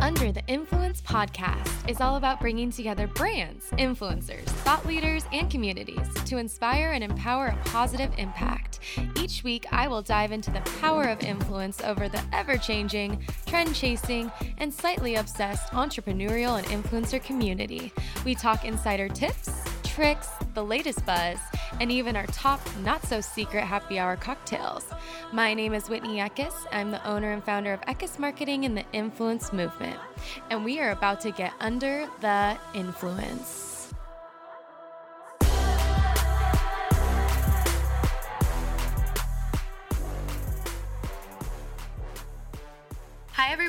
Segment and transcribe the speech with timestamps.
[0.00, 6.08] Under the Influence podcast is all about bringing together brands, influencers, thought leaders, and communities
[6.24, 8.80] to inspire and empower a positive impact.
[9.20, 13.74] Each week, I will dive into the power of influence over the ever changing, trend
[13.74, 17.92] chasing, and slightly obsessed entrepreneurial and influencer community.
[18.24, 19.50] We talk insider tips,
[19.84, 21.38] tricks, the latest buzz,
[21.80, 24.87] and even our top not so secret happy hour cocktails.
[25.30, 26.54] My name is Whitney Eckes.
[26.72, 30.00] I'm the owner and founder of Eckes Marketing and the Influence Movement.
[30.48, 33.77] And we are about to get under the influence.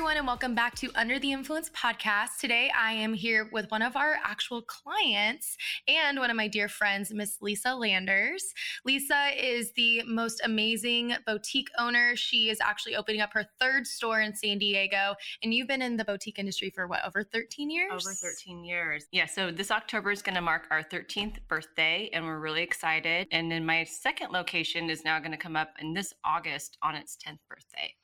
[0.00, 2.38] Everyone, and welcome back to Under the Influence podcast.
[2.40, 6.70] Today, I am here with one of our actual clients and one of my dear
[6.70, 8.54] friends, Miss Lisa Landers.
[8.86, 12.16] Lisa is the most amazing boutique owner.
[12.16, 15.98] She is actually opening up her third store in San Diego, and you've been in
[15.98, 17.92] the boutique industry for what, over 13 years?
[17.92, 19.04] Over 13 years.
[19.12, 23.28] Yeah, so this October is going to mark our 13th birthday, and we're really excited.
[23.32, 26.94] And then my second location is now going to come up in this August on
[26.94, 27.94] its 10th birthday.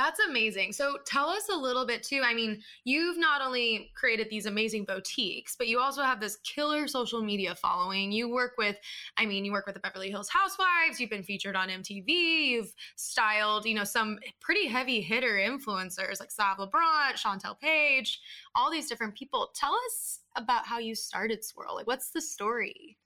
[0.00, 0.72] That's amazing.
[0.72, 2.22] So tell us a little bit too.
[2.24, 6.88] I mean, you've not only created these amazing boutiques, but you also have this killer
[6.88, 8.10] social media following.
[8.10, 8.78] You work with,
[9.18, 12.72] I mean, you work with the Beverly Hills Housewives, you've been featured on MTV, you've
[12.96, 18.22] styled, you know, some pretty heavy hitter influencers like Sav Laurent, Chantel Page,
[18.54, 19.50] all these different people.
[19.54, 21.74] Tell us about how you started Swirl.
[21.74, 22.96] Like, what's the story?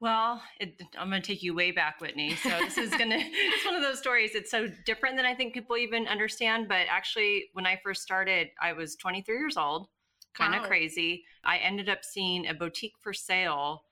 [0.00, 2.34] Well, it, I'm going to take you way back, Whitney.
[2.36, 4.34] So this is going to, it's one of those stories.
[4.34, 6.68] It's so different than I think people even understand.
[6.68, 9.88] But actually, when I first started, I was 23 years old,
[10.34, 10.68] kind of wow.
[10.68, 11.24] crazy.
[11.44, 13.82] I ended up seeing a boutique for sale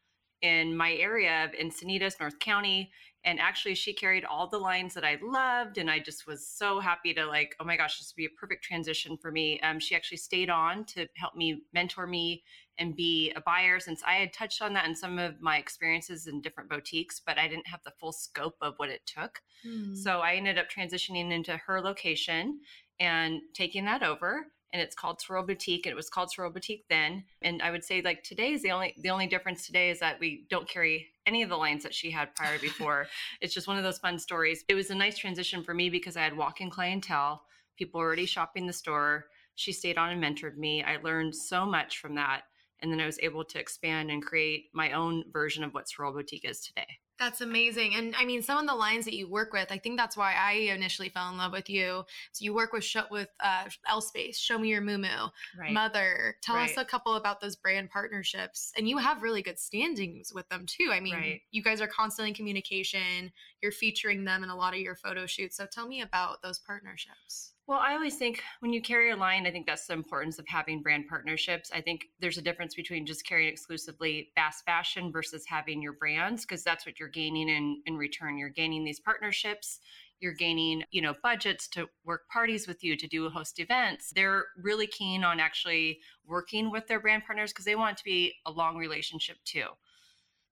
[0.41, 2.91] in my area of Encinitas, North County.
[3.25, 5.77] And actually, she carried all the lines that I loved.
[5.77, 8.41] And I just was so happy to, like, oh my gosh, this would be a
[8.41, 9.61] perfect transition for me.
[9.61, 12.45] Um, she actually stayed on to help me mentor me
[12.79, 16.27] and be a buyer since I had touched on that in some of my experiences
[16.27, 19.41] in different boutiques, but I didn't have the full scope of what it took.
[19.67, 19.97] Mm.
[19.97, 22.61] So I ended up transitioning into her location
[23.01, 24.47] and taking that over.
[24.73, 25.87] And it's called Swirl Boutique.
[25.87, 27.25] And it was called Swirl Boutique then.
[27.41, 30.21] And I would say like today is the only the only difference today is that
[30.21, 33.07] we don't carry any of the lines that she had prior before.
[33.41, 34.65] it's just one of those fun stories.
[34.69, 37.43] It was a nice transition for me because I had walk-in clientele,
[37.77, 39.27] people already shopping the store.
[39.55, 40.85] She stayed on and mentored me.
[40.85, 42.43] I learned so much from that
[42.81, 46.13] and then I was able to expand and create my own version of what Swirl
[46.13, 46.99] Boutique is today.
[47.19, 47.97] That's amazing.
[47.97, 50.35] And I mean, some of the lines that you work with, I think that's why
[50.35, 52.05] I initially fell in love with you.
[52.31, 55.73] So you work with with uh, L Space, Show Me Your Mumu right.
[55.73, 56.37] Mother.
[56.43, 56.71] Tell right.
[56.71, 58.73] us a couple about those brand partnerships.
[58.77, 60.91] And you have really good standings with them too.
[60.93, 61.41] I mean, right.
[61.51, 63.33] you guys are constantly in communication.
[63.61, 65.57] You're featuring them in a lot of your photo shoots.
[65.57, 67.53] So tell me about those partnerships.
[67.69, 70.47] Well, I always think when you carry a line, I think that's the importance of
[70.49, 71.71] having brand partnerships.
[71.71, 76.47] I think there's a difference between just carrying exclusively fast fashion versus having your brands,
[76.47, 78.39] because that's what you're gaining in, in return.
[78.39, 79.81] You're gaining these partnerships,
[80.19, 84.13] you're gaining, you know, budgets to work parties with you, to do host events.
[84.15, 88.33] They're really keen on actually working with their brand partners because they want to be
[88.47, 89.67] a long relationship too.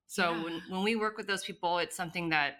[0.06, 0.44] So yeah.
[0.44, 2.56] when, when we work with those people, it's something that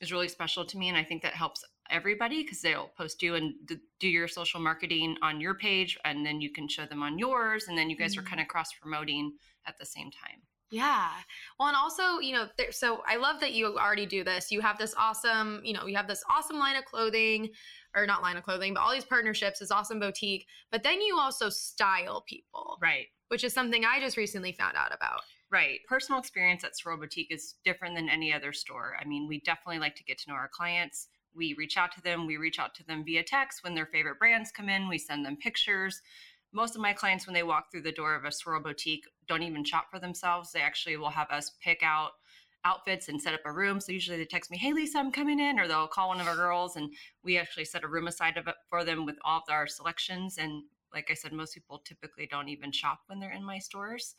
[0.00, 0.88] is really special to me.
[0.88, 3.54] And I think that helps everybody because they'll post you and
[4.00, 7.66] do your social marketing on your page and then you can show them on yours
[7.68, 8.24] and then you guys mm-hmm.
[8.24, 9.32] are kind of cross promoting
[9.66, 10.40] at the same time
[10.70, 11.10] yeah.
[11.58, 14.50] Well, and also, you know, there, so I love that you already do this.
[14.50, 17.50] You have this awesome, you know, you have this awesome line of clothing,
[17.94, 20.46] or not line of clothing, but all these partnerships, this awesome boutique.
[20.72, 22.76] But then you also style people.
[22.82, 23.06] Right.
[23.28, 25.20] Which is something I just recently found out about.
[25.50, 25.78] Right.
[25.88, 28.96] Personal experience at Swirl Boutique is different than any other store.
[29.00, 32.00] I mean, we definitely like to get to know our clients we reach out to
[32.00, 32.26] them.
[32.26, 34.88] We reach out to them via text when their favorite brands come in.
[34.88, 36.00] We send them pictures.
[36.52, 39.42] Most of my clients, when they walk through the door of a Swirl boutique, don't
[39.42, 40.52] even shop for themselves.
[40.52, 42.12] They actually will have us pick out
[42.64, 43.78] outfits and set up a room.
[43.80, 46.26] So usually they text me, "Hey Lisa, I'm coming in," or they'll call one of
[46.26, 49.66] our girls, and we actually set a room aside for them with all of our
[49.66, 50.38] selections.
[50.38, 50.62] And
[50.94, 54.14] like I said, most people typically don't even shop when they're in my stores.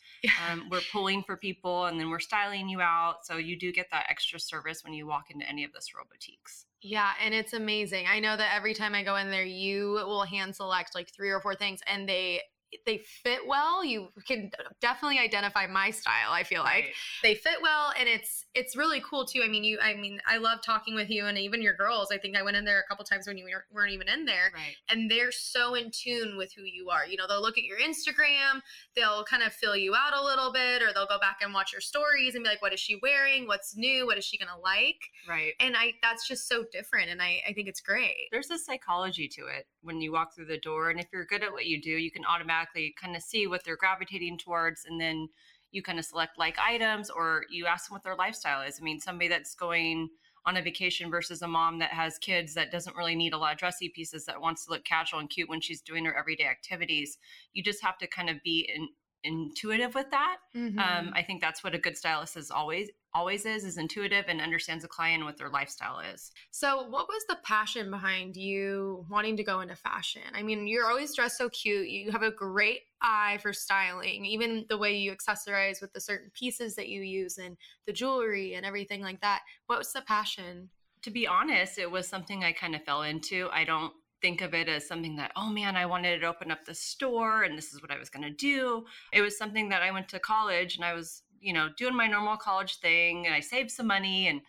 [0.49, 3.25] Um, we're pulling for people, and then we're styling you out.
[3.25, 6.05] So you do get that extra service when you walk into any of the Swirl
[6.11, 6.65] boutiques.
[6.81, 8.05] Yeah, and it's amazing.
[8.07, 11.29] I know that every time I go in there, you will hand select like three
[11.29, 12.41] or four things, and they
[12.85, 13.83] they fit well.
[13.85, 14.51] You can
[14.81, 16.85] definitely identify my style, I feel like.
[16.85, 16.93] Right.
[17.23, 19.41] They fit well and it's it's really cool too.
[19.43, 22.09] I mean, you I mean, I love talking with you and even your girls.
[22.11, 24.25] I think I went in there a couple times when you weren't- weren't even in
[24.25, 24.75] there Right.
[24.89, 27.05] and they're so in tune with who you are.
[27.05, 28.61] You know, they'll look at your Instagram,
[28.95, 31.71] they'll kind of fill you out a little bit, or they'll go back and watch
[31.71, 33.47] your stories and be like, what is she wearing?
[33.47, 34.05] What's new?
[34.05, 34.99] What is she gonna like?
[35.27, 35.53] Right.
[35.59, 38.27] And I that's just so different and I, I think it's great.
[38.31, 40.89] There's a psychology to it when you walk through the door.
[40.89, 42.54] And if you're good at what you do, you can automatically
[43.01, 44.85] kind of see what they're gravitating towards.
[44.85, 45.27] And then
[45.71, 48.77] you kind of select like items or you ask them what their lifestyle is.
[48.79, 50.09] I mean, somebody that's going
[50.45, 53.53] on a vacation versus a mom that has kids that doesn't really need a lot
[53.53, 56.45] of dressy pieces that wants to look casual and cute when she's doing her everyday
[56.45, 57.17] activities.
[57.53, 58.87] You just have to kind of be in,
[59.25, 60.37] intuitive with that.
[60.55, 60.79] Mm-hmm.
[60.79, 64.41] Um, I think that's what a good stylist is always always is is intuitive and
[64.41, 66.31] understands the client and what their lifestyle is.
[66.51, 70.21] So, what was the passion behind you wanting to go into fashion?
[70.33, 71.87] I mean, you're always dressed so cute.
[71.87, 76.29] You have a great eye for styling, even the way you accessorize with the certain
[76.33, 77.57] pieces that you use and
[77.87, 79.41] the jewelry and everything like that.
[79.67, 80.69] What was the passion?
[81.05, 83.47] to be honest, it was something I kind of fell into.
[83.51, 83.93] I don't
[84.25, 87.43] think of it as something that, oh man, I wanted to open up the store
[87.43, 88.83] and this is what I was going to do.
[89.13, 92.07] It was something that I went to college and I was, you know, doing my
[92.07, 94.41] normal college thing and I saved some money and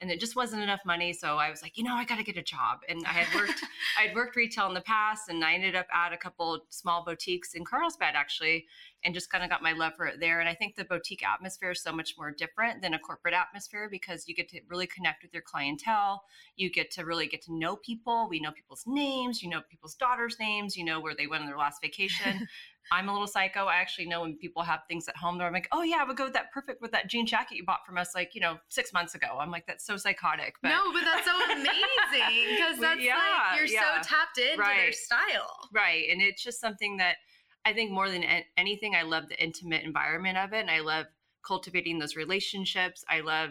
[0.00, 2.24] and it just wasn't enough money so i was like you know i got to
[2.24, 3.60] get a job and i had worked
[3.98, 7.04] i had worked retail in the past and i ended up at a couple small
[7.04, 8.66] boutiques in carlsbad actually
[9.04, 11.24] and just kind of got my love for it there and i think the boutique
[11.26, 14.86] atmosphere is so much more different than a corporate atmosphere because you get to really
[14.86, 16.22] connect with your clientele
[16.56, 19.94] you get to really get to know people we know people's names you know people's
[19.94, 22.46] daughters names you know where they went on their last vacation
[22.92, 23.64] I'm a little psycho.
[23.64, 26.16] I actually know when people have things at home, they're like, "Oh yeah, I would
[26.16, 28.58] go with that perfect with that jean jacket you bought from us, like you know,
[28.68, 32.78] six months ago." I'm like, "That's so psychotic." But no, but that's so amazing because
[32.78, 34.02] that's yeah, like you're yeah.
[34.02, 35.68] so tapped into their style.
[35.72, 37.16] right, and it's just something that
[37.64, 38.24] I think more than
[38.56, 41.06] anything, I love the intimate environment of it, and I love
[41.46, 43.04] cultivating those relationships.
[43.08, 43.50] I love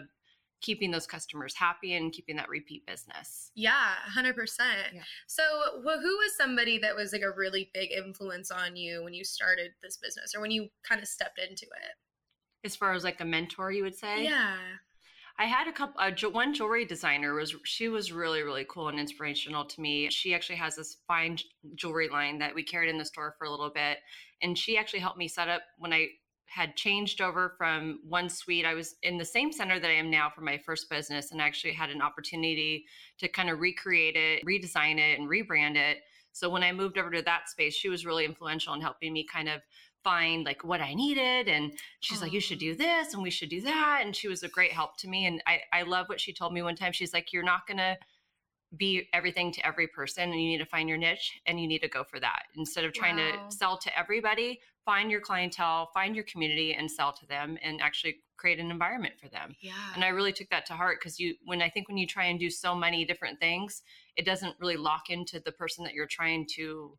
[0.60, 3.50] keeping those customers happy and keeping that repeat business.
[3.54, 4.34] Yeah, 100%.
[4.94, 5.02] Yeah.
[5.26, 5.42] So,
[5.84, 9.24] wh- who was somebody that was like a really big influence on you when you
[9.24, 12.66] started this business or when you kind of stepped into it?
[12.66, 14.56] As far as like a mentor, you would say, Yeah.
[15.36, 16.00] I had a couple.
[16.00, 20.08] Uh, one jewelry designer was she was really really cool and inspirational to me.
[20.10, 21.38] She actually has this fine
[21.74, 23.98] jewelry line that we carried in the store for a little bit,
[24.42, 26.08] and she actually helped me set up when I
[26.46, 28.64] had changed over from one suite.
[28.64, 31.40] I was in the same center that I am now for my first business, and
[31.40, 32.84] actually had an opportunity
[33.18, 35.98] to kind of recreate it, redesign it, and rebrand it.
[36.30, 39.24] So when I moved over to that space, she was really influential in helping me
[39.24, 39.62] kind of
[40.04, 42.60] find like what I needed and she's like you should oh.
[42.60, 45.26] do this and we should do that and she was a great help to me
[45.26, 47.78] and I I love what she told me one time she's like you're not going
[47.78, 47.96] to
[48.76, 51.80] be everything to every person and you need to find your niche and you need
[51.80, 53.46] to go for that instead of trying Wow.
[53.48, 57.80] to sell to everybody find your clientele find your community and sell to them and
[57.80, 59.72] actually create an environment for them Yeah.
[59.94, 62.24] and i really took that to heart because you when i think when you try
[62.24, 63.82] and do so many different things
[64.16, 66.98] it doesn't really lock into the person that you're trying to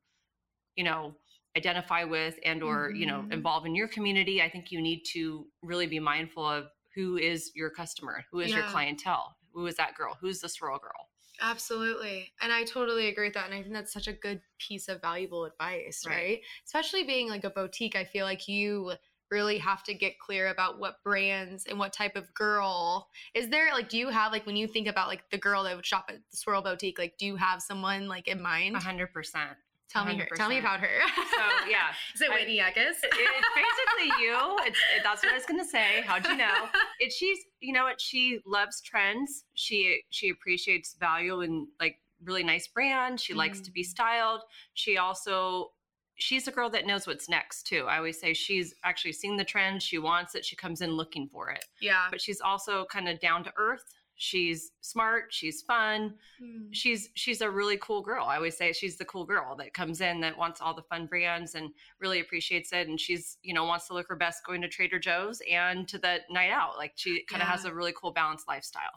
[0.76, 1.16] you know
[1.58, 3.32] identify with and or you know Mhm.
[3.32, 7.52] involve in your community i think you need to really be mindful of who is
[7.56, 11.10] your customer who is your clientele who is that girl who's the swirl girl
[11.42, 12.32] Absolutely.
[12.42, 13.46] And I totally agree with that.
[13.46, 16.16] And I think that's such a good piece of valuable advice, right?
[16.16, 16.42] Right.
[16.66, 18.94] Especially being like a boutique, I feel like you
[19.32, 23.74] really have to get clear about what brands and what type of girl is there
[23.74, 26.06] like do you have like when you think about like the girl that would shop
[26.10, 29.58] at the swirl boutique like do you have someone like in mind 100%
[29.90, 32.96] tell me her tell me about her so yeah is it I- whitney Eckes?
[33.04, 33.18] it's
[33.56, 34.36] basically you.
[34.62, 36.02] It's it, that's what I was gonna say.
[36.06, 36.54] How'd you know?
[37.00, 39.46] It she's you know what she loves trends.
[39.54, 43.20] She she appreciates value and like really nice brand.
[43.20, 43.88] She likes to be Mm.
[43.88, 44.42] styled.
[44.74, 45.72] She also
[46.18, 47.86] she's a girl that knows what's next too.
[47.90, 49.84] I always say she's actually seen the trend.
[49.84, 50.46] She wants it.
[50.46, 51.64] She comes in looking for it.
[51.82, 53.84] yeah But she's also kind of down to earth.
[54.18, 55.26] She's smart.
[55.32, 56.68] She's fun Hmm.
[56.72, 58.26] she's she's a really cool girl.
[58.26, 61.06] I always say she's the cool girl that comes in that wants all the fun
[61.06, 61.70] brands and
[62.00, 62.88] really appreciates it.
[62.88, 65.98] And she's you know wants to look her best going to Trader Joe's and to
[65.98, 66.78] the night out.
[66.78, 68.92] Like she kind of has a really cool balanced lifestyle.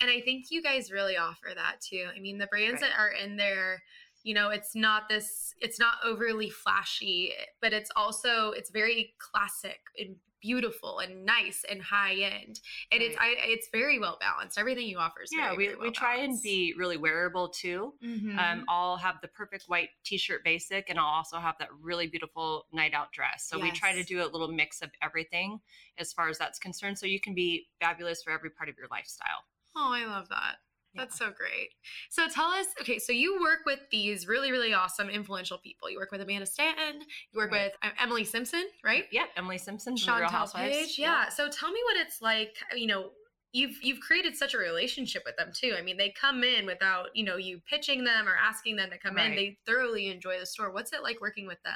[0.00, 2.06] And I think you guys really offer that too.
[2.14, 2.90] I mean, the brands Right.
[2.90, 3.82] that are in there,
[4.22, 9.80] you know, it's not this, it's not overly flashy, but it's also, it's very classic
[9.98, 12.60] and beautiful and nice and high end.
[12.92, 14.58] And it's, I, it's very well balanced.
[14.58, 17.48] Everything you offer is yeah, very, we, very we well try and be really wearable
[17.48, 17.94] too.
[18.04, 18.38] Mhm.
[18.38, 22.66] Um, I'll have the perfect white t-shirt basic, and I'll also have that really beautiful
[22.72, 23.48] night out dress.
[23.48, 25.60] So we try to do a little mix of everything
[25.96, 26.98] as far as that's concerned.
[26.98, 29.44] So you can be fabulous for every part of your lifestyle.
[29.76, 30.56] oh, I love that.
[30.94, 31.70] That's so great.
[32.10, 35.90] So tell us, okay, so you work with these really, really awesome, influential people.
[35.90, 37.64] You work with Amanda Stanton, you work Right.
[37.66, 39.04] with uh, Emily Simpson, right?
[39.10, 40.54] Yep, Emily Simpson Housewives.
[40.76, 40.98] Page.
[40.98, 41.28] Yeah.
[41.28, 43.10] So tell me what it's like, you know,
[43.52, 45.74] you've you've created such a relationship with them too.
[45.78, 48.98] I mean, they come in without, you know, you pitching them or asking them to
[48.98, 49.34] come in.
[49.34, 50.72] They thoroughly enjoy the store.
[50.72, 51.74] What's it like working with them?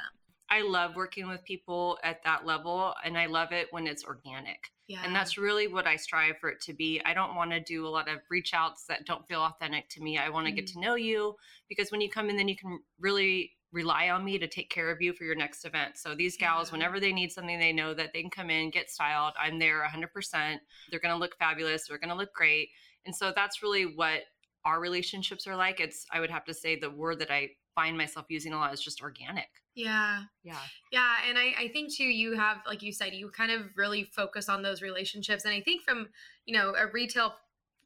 [0.51, 4.71] I love working with people at that level, and I love it when it's organic.
[4.87, 5.01] Yeah.
[5.03, 6.99] And that's really what I strive for it to be.
[7.05, 10.01] I don't want to do a lot of reach outs that don't feel authentic to
[10.01, 10.17] me.
[10.17, 10.73] I want to get Mm.
[10.73, 11.35] to know you
[11.67, 14.89] because when you come in, then you can really rely on me to take care
[14.89, 15.95] of you for your next event.
[15.95, 16.71] So these gals, Yeah.
[16.77, 19.35] whenever they need something, they know that they can come in, get styled.
[19.37, 20.59] I'm there 100%.
[20.89, 21.87] They're going to look fabulous.
[21.87, 22.69] They're going to look great.
[23.05, 24.23] And so that's really what
[24.65, 25.79] our relationships are like.
[25.79, 27.49] It's, I would have to say, the word that I
[27.79, 29.47] find myself using a lot is just organic.
[29.73, 30.23] yeah.
[30.43, 30.57] Yeah.
[30.91, 34.03] Yeah, and I, I think too, you have, like you said, you kind of really
[34.03, 35.45] focus on those relationships.
[35.45, 36.09] And I think from,
[36.45, 37.35] you know, a retail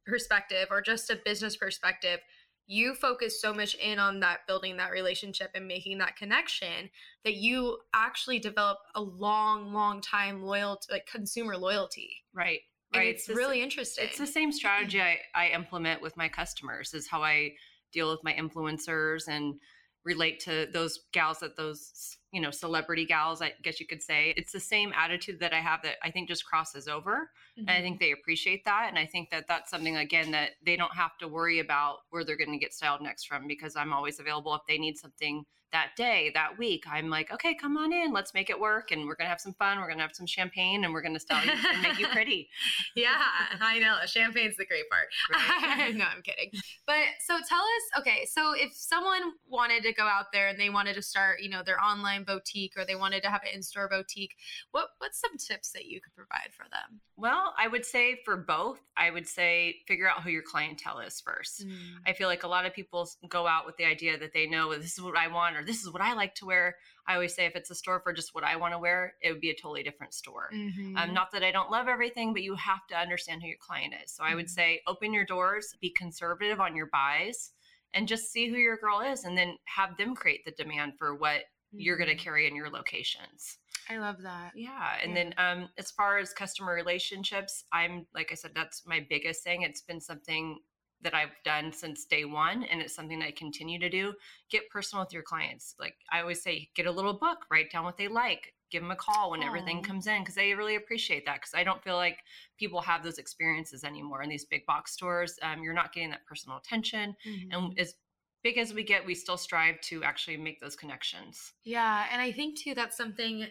[0.05, 2.19] perspective or just a business perspective,
[2.65, 6.89] you focus so much in on that building that relationship and making that connection
[7.23, 12.09] that you actually develop a long, long time loyalty, like consumer loyalty.
[12.33, 12.61] Right.
[12.93, 13.13] And right.
[13.13, 14.05] it's the s- really interesting.
[14.05, 15.37] It's the same strategy mm-hmm.
[15.39, 17.51] I, I implement with my customers is how I
[17.91, 19.55] deal with my influencers and
[20.03, 24.33] relate to those gals that those you know celebrity gals I guess you could say.
[24.37, 27.29] It's the same attitude that I have that I think just crosses over
[27.67, 27.81] and I Mm-hmm.
[27.81, 31.17] think they appreciate that and I think that that's something again that they don't have
[31.19, 34.53] to worry about where they're going to get styled next from because I'm always available
[34.55, 38.33] if they need something that day that week I'm like okay come on in let's
[38.33, 40.27] make it work and we're going to have some fun we're going to have some
[40.27, 42.47] champagne and we're going to style you and make you pretty
[42.95, 43.17] yeah,
[43.59, 43.97] I know.
[44.05, 45.07] Champagne's the great part.
[45.31, 45.95] Right.
[45.95, 46.51] no, I'm kidding.
[46.85, 50.69] But so tell us, okay, so if someone wanted to go out there and they
[50.69, 53.89] wanted to start, you know, their online boutique or they wanted to have an in-store
[53.89, 54.35] boutique,
[54.71, 57.01] what what's some tips that you could provide for them?
[57.15, 61.21] Well, I would say for both, I would say figure out who your clientele is
[61.21, 61.65] first.
[62.05, 64.73] I feel like a lot of people go out with the idea that they know
[64.73, 66.75] this is what I want or this is what I like to wear.
[67.07, 69.31] I always say if it's a store for just what I want to wear, it
[69.31, 70.49] would be a totally different store.
[70.53, 70.97] Mhm.
[70.97, 73.93] Um, not that I don't love everything, but you have to understand who your client
[74.03, 74.11] is.
[74.11, 74.49] So I would Mhm.
[74.49, 77.51] say open your doors, be conservative on your buys,
[77.93, 81.13] and just see who your girl is, and then have them create the demand for
[81.15, 81.45] what
[81.75, 83.57] you're going to carry in your locations.
[83.89, 84.53] I love that.
[84.55, 84.97] Yeah.
[85.01, 85.17] And Yeah.
[85.17, 89.61] then um as far as customer relationships, I'm like I said, that's my biggest thing.
[89.63, 90.59] It's been something
[91.01, 94.13] that I've done since day one and it's something that I continue to do.
[94.49, 95.75] Get personal with your clients.
[95.79, 98.91] Like I always say, get a little book, write down what they like, give them
[98.91, 101.35] a call when everything comes in because they really appreciate that.
[101.41, 102.19] Because I don't feel like
[102.57, 105.37] people have those experiences anymore in these big box stores.
[105.41, 107.15] Um, you're not getting that personal attention.
[107.25, 107.51] Mhm.
[107.51, 107.95] And as
[108.43, 111.53] big as we get, we still strive to actually make those connections.
[111.63, 113.47] Yeah, and I think too that's something,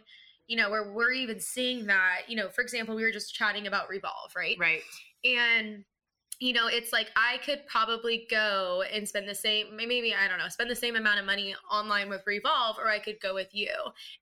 [0.48, 3.66] you know, where we're even seeing that, you know, for example, we were just chatting
[3.66, 4.56] about Revolve, right?
[4.58, 4.82] Right.
[5.24, 5.84] and
[6.40, 10.38] you know it's like i could probably go and spend the same maybe i don't
[10.38, 13.48] know spend the same amount of money online with revolve or i could go with
[13.52, 13.72] you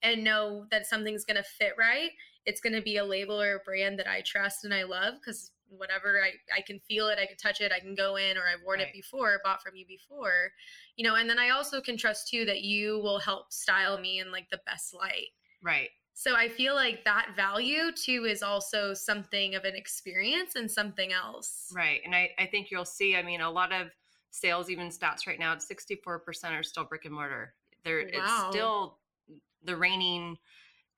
[0.02, 2.10] and know that something's going to fit right
[2.44, 5.14] it's going to be a label or a brand that i trust and i love
[5.14, 8.36] because whatever I, I can feel it i can touch it i can go in
[8.36, 8.88] or i've worn Right.
[8.88, 10.50] it before bought from you before
[10.96, 14.18] you know and then i also can trust too that you will help style me
[14.18, 15.28] in like the best light
[15.62, 15.90] Right.
[16.20, 21.14] So I feel like that value too is also something of an experience and something
[21.14, 21.72] else.
[21.74, 22.02] Right.
[22.04, 23.86] And I, I think you'll see, I mean, a lot of
[24.30, 27.54] sales, even stats right now, it's 64% are still brick and mortar.
[27.84, 28.10] There, Wow.
[28.12, 28.98] it's still
[29.64, 30.36] the reigning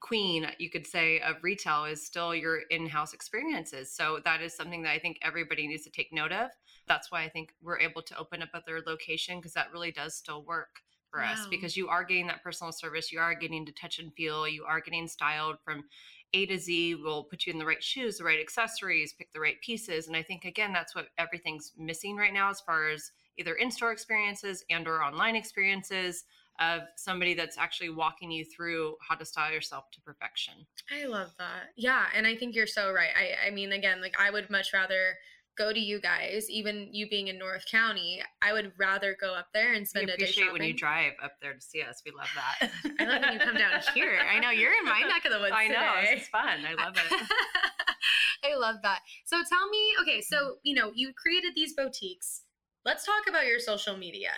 [0.01, 3.93] queen, you could say, of retail is still your in house experiences.
[3.93, 6.51] So that is something that I think everybody needs to take note of.
[6.89, 10.17] That's why I think we're able to open up other location because that really does
[10.17, 10.81] still work
[11.13, 14.13] for us because you are getting that personal service, you are getting to touch and
[14.15, 15.85] feel, you are getting styled from
[16.33, 16.97] A to Z.
[16.97, 20.17] We'll put you in the right shoes, the right accessories, pick the right pieces, and
[20.17, 24.65] I think again that's what everything's missing right now as far as either in-store experiences
[24.71, 26.25] and or online experiences
[26.61, 30.55] of somebody that's actually walking you through how to style yourself to perfection.
[30.91, 31.71] I love that.
[31.77, 33.11] Yeah, and I think you're so right.
[33.17, 35.17] I I mean again, like I would much rather
[35.57, 39.49] go to you guys, even you being in North County, I would rather go up
[39.53, 40.61] there and We spend a day appreciate shopping.
[40.61, 42.03] when you drive up there to see us.
[42.05, 42.71] We love that.
[43.01, 44.19] I love when you come down here.
[44.31, 46.17] I know you're in my neck of the woods I know today.
[46.17, 46.65] it's fun.
[46.67, 47.29] I love it.
[48.45, 49.01] I love that.
[49.25, 52.43] So tell me, okay, so you know, you created these boutiques.
[52.85, 54.31] Let's talk about your social media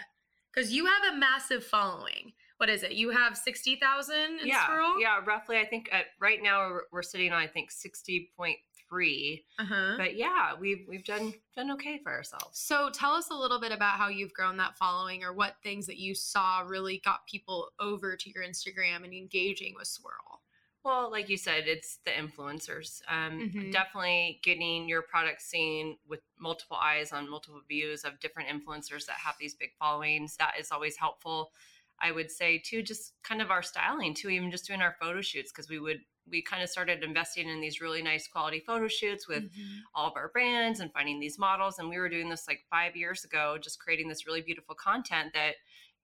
[0.54, 2.32] because you have a massive following.
[2.58, 2.92] What is it?
[2.92, 4.66] You have sixty thousand in yeah,
[5.00, 5.20] yeah.
[5.26, 8.58] Roughly, I think at, right now we're, we're sitting on I think sixty point
[8.94, 9.44] three.
[9.58, 9.94] Uh huh.
[9.96, 12.58] But yeah, we've we've done done okay for ourselves.
[12.58, 15.86] So tell us a little bit about how you've grown that following, or what things
[15.86, 20.40] that you saw really got people over to your Instagram and engaging with Swirl.
[20.84, 23.00] Well, like you said, it's the influencers.
[23.08, 23.72] Um, Mhm.
[23.72, 29.16] Definitely getting your product seen with multiple eyes on multiple views of different influencers that
[29.16, 30.36] have these big followings.
[30.36, 31.52] That is always helpful.
[32.00, 35.20] I would say too, just kind of our styling too, even just doing our photo
[35.20, 38.88] shoots because we would we kind of started investing in these really nice quality photo
[38.88, 39.84] shoots with Mhm.
[39.94, 41.78] all of our brands and finding these models.
[41.78, 45.32] And we were doing this like five years ago, just creating this really beautiful content
[45.34, 45.56] that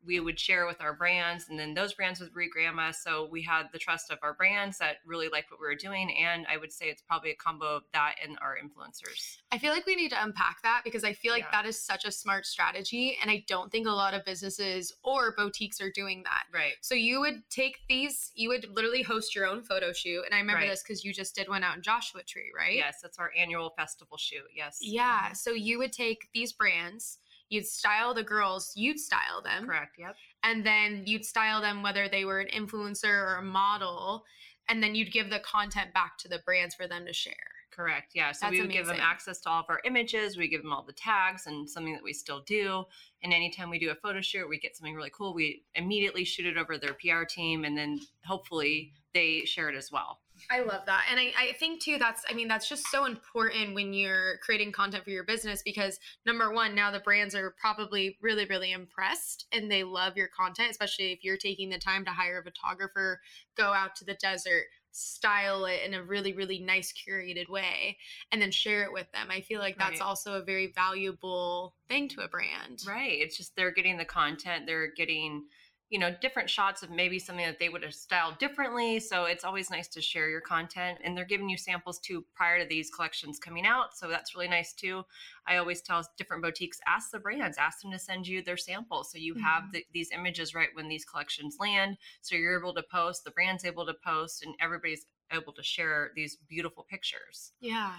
[0.05, 1.49] we would share with our brands.
[1.49, 3.03] And then those brands would regram us.
[3.05, 6.17] So we had the trust of our brands that really liked what we were doing.
[6.17, 9.37] And I would say it's probably a combo of that and our influencers.
[9.53, 11.63] I feel like we need to unpack that because I feel like Yeah.
[11.63, 13.19] that is such a smart strategy.
[13.21, 16.45] And I don't think a lot of businesses or boutiques are doing that.
[16.53, 16.75] Right.
[16.81, 20.23] So you would take these, you would literally host your own photo shoot.
[20.25, 20.71] And I remember Right.
[20.71, 22.77] this because you just did one out in Joshua Tree, right?
[22.77, 24.45] Yes, that's our annual festival shoot.
[24.55, 24.79] Yes.
[24.81, 25.33] Yeah.
[25.33, 27.19] So you would take these brands,
[27.51, 29.67] you'd style the girls, you'd style them.
[29.67, 29.97] Correct.
[29.99, 30.17] Yep.
[30.43, 34.25] And then you'd style them whether they were an influencer or a model.
[34.69, 37.35] And then you'd give the content back to the brands for them to share.
[37.73, 38.13] Correct.
[38.15, 38.33] Yeah.
[38.33, 40.37] So That's we would give them access to all of our images.
[40.37, 42.85] We give them all the tags and something that we still do.
[43.23, 45.35] And anytime we do a photo shoot, we get something really cool.
[45.35, 49.91] We immediately shoot it over their PR team, and then hopefully they share it as
[49.91, 50.21] well.
[50.51, 51.07] I love that.
[51.11, 54.73] And I, I think too that's I mean, that's just so important when you're creating
[54.73, 59.47] content for your business because number one, now the brands are probably really, really impressed
[59.53, 63.21] and they love your content, especially if you're taking the time to hire a photographer,
[63.57, 67.97] go out to the desert, style it in a really, really nice curated way,
[68.33, 69.29] and then share it with them.
[69.31, 70.07] I feel like that's Right.
[70.07, 72.83] also a very valuable thing to a brand.
[72.87, 73.19] Right.
[73.21, 75.45] It's just they're getting the content, they're getting,
[75.91, 79.01] you know, different shots of maybe something that they would have styled differently.
[79.01, 80.99] So it's always nice to share your content.
[81.03, 83.97] And they're giving you samples too prior to these collections coming out.
[83.97, 85.05] So that's really nice too.
[85.47, 89.11] I always tell different boutiques, ask the brands, ask them to send you their samples.
[89.11, 89.73] So you have Mhm.
[89.73, 91.99] the, these images right when these collections land.
[92.23, 96.13] So you're able to post, the brand's able to post, and everybody's able to share
[96.15, 97.53] these beautiful pictures.
[97.61, 97.95] Yeah.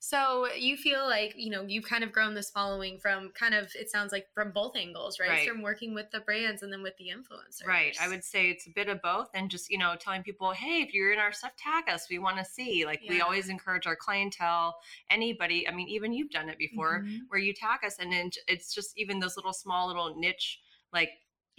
[0.00, 3.70] So you feel like, you know, you've kind of grown this following from kind of,
[3.74, 5.28] it sounds like from both angles, right?
[5.28, 5.48] Right.
[5.48, 7.66] From working with the brands and then with the influencers.
[7.66, 7.96] Right.
[8.00, 10.82] I would say it's a bit of both and just, you know, telling people, hey,
[10.82, 12.08] if you're in our stuff, tag us.
[12.10, 12.84] We want to see.
[12.84, 14.76] Like we always encourage our clientele,
[15.10, 15.68] anybody.
[15.68, 17.20] I mean, even you've done it before Mhm.
[17.28, 20.60] where you tag us and then it's just even those little small little niche,
[20.92, 21.10] like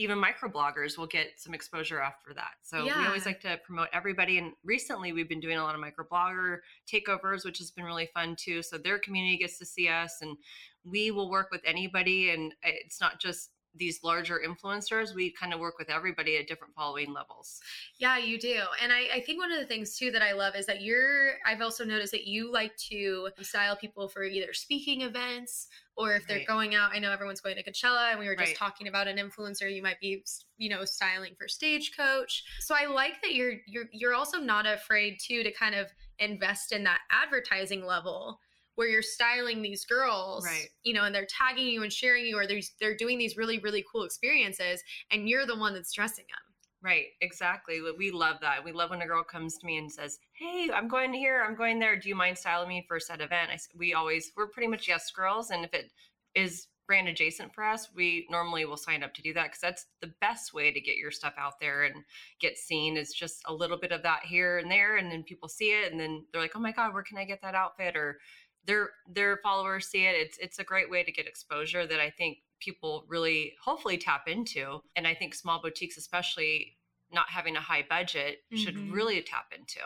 [0.01, 2.53] even microbloggers will get some exposure after that.
[2.63, 4.37] So we always like to promote everybody.
[4.39, 6.57] And recently we've been doing a lot of microblogger
[6.91, 8.63] takeovers, which has been really fun too.
[8.63, 10.37] So their community gets to see us and
[10.83, 12.31] we will work with anybody.
[12.31, 15.15] And it's not just these larger influencers.
[15.15, 17.61] We kind of work with everybody at different following levels.
[17.97, 18.59] Yeah, you do.
[18.81, 21.33] And I, I think one of the things too that I love is that you're,
[21.45, 26.27] I've also noticed that you like to style people for either speaking events or if
[26.27, 26.47] they're Right.
[26.47, 26.91] going out.
[26.93, 28.57] I know everyone's going to Coachella and we were just Right.
[28.57, 29.73] talking about an influencer.
[29.73, 30.23] You might be,
[30.57, 32.43] you know, styling for Stagecoach.
[32.59, 35.87] So I like that you're, you're, you're also not afraid too to kind of
[36.19, 38.39] invest in that advertising level
[38.75, 40.69] where you're styling these girls, Right.
[40.83, 43.59] you know, and they're tagging you and sharing you, or they're, they're doing these really,
[43.59, 44.81] really cool experiences
[45.11, 46.51] and you're the one that's dressing them.
[46.83, 47.79] Right, exactly.
[47.97, 48.63] We- love that.
[48.63, 51.43] We love when a girl comes to me and says, "Hey, I'm going here.
[51.47, 51.95] I'm going there.
[51.95, 54.87] Do you mind styling me for a set event?" I, we always we're pretty much
[54.87, 55.91] yes girls, and if it
[56.33, 59.85] is brand adjacent for us, we normally will sign up to do that because that's
[60.01, 62.03] the best way to get your stuff out there and
[62.39, 62.97] get seen.
[62.97, 65.91] Is just a little bit of that here and there, and then people see it,
[65.91, 68.19] and then they're like, "Oh my god, where can I get that outfit?" Or
[68.65, 70.15] their their followers see it.
[70.15, 74.27] It's it's a great way to get exposure that I think people really hopefully tap
[74.27, 74.81] into.
[74.95, 76.77] And I think small boutiques, especially
[77.11, 78.89] not having a high budget, should Mhm.
[78.89, 79.79] really tap into.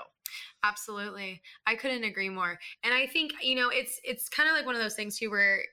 [0.63, 1.41] Absolutely.
[1.65, 2.59] I couldn't agree more.
[2.83, 5.29] And I think, you know, it's it's kind of like one of those things too
[5.29, 5.63] where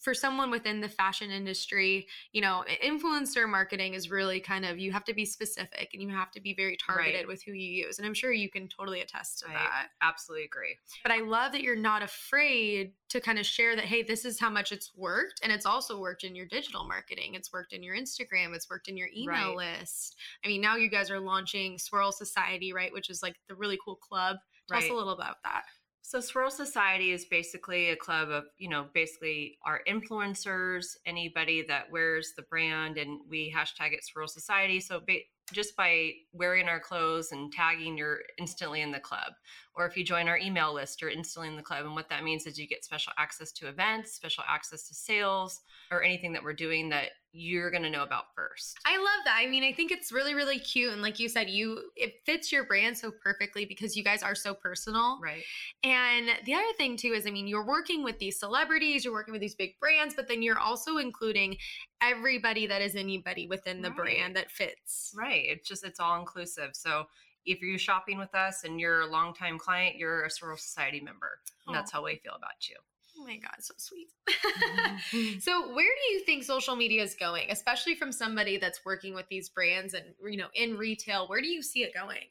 [0.00, 4.92] for someone within the fashion industry, you know, influencer marketing is really kind of you
[4.92, 7.28] have to be specific and you have to be very targeted Right.
[7.28, 7.98] with who you use.
[7.98, 9.88] And I'm sure you can totally attest to I that.
[10.00, 10.76] absolutely agree.
[11.02, 14.38] But I love that you're not afraid to kind of share that hey, this is
[14.40, 17.34] how much it's worked and it's also worked in your digital marketing.
[17.34, 20.16] It's worked in your Instagram, it's worked in your email list.
[20.44, 23.78] I mean, now you guys are launching Swirl Society, right, which is like the really
[23.84, 24.36] cool club.
[24.68, 25.64] Tell us a little about that.
[26.06, 31.90] So Swirl Society is basically a club of, you know, basically our influencers, anybody that
[31.90, 34.80] wears the brand, and we hashtag it Swirl Society.
[34.80, 39.32] So ba- just by wearing our clothes and tagging, you're instantly in the club.
[39.74, 41.86] Or if you join our email list, you're instantly in the club.
[41.86, 45.62] And what that means is you get special access to events, special access to sales,
[45.90, 48.78] or anything that we're doing that you're going to know about first.
[48.86, 49.36] I love that.
[49.40, 50.92] I mean, I think it's really, really cute.
[50.92, 54.36] And like you said, you it fits your brand so perfectly because you guys are
[54.36, 55.18] so personal.
[55.20, 55.42] Right.
[55.82, 59.32] And the other thing too is, I mean, you're working with these celebrities, you're working
[59.32, 61.56] with these big brands, but then you're also including
[62.00, 63.96] everybody that is anybody within the Right.
[63.96, 65.12] brand that fits.
[65.16, 65.44] Right.
[65.46, 66.70] It's just it's all inclusive.
[66.74, 67.06] So
[67.44, 71.40] if you're shopping with us and you're a longtime client, you're a Swirl Society member.
[71.66, 72.76] And that's how we feel about you.
[73.16, 74.08] Oh my God, so sweet.
[74.28, 75.38] Mm-hmm.
[75.40, 79.28] so, where do you think social media is going, especially from somebody that's working with
[79.28, 81.28] these brands and, you know, in retail?
[81.28, 82.24] Where do you see it going?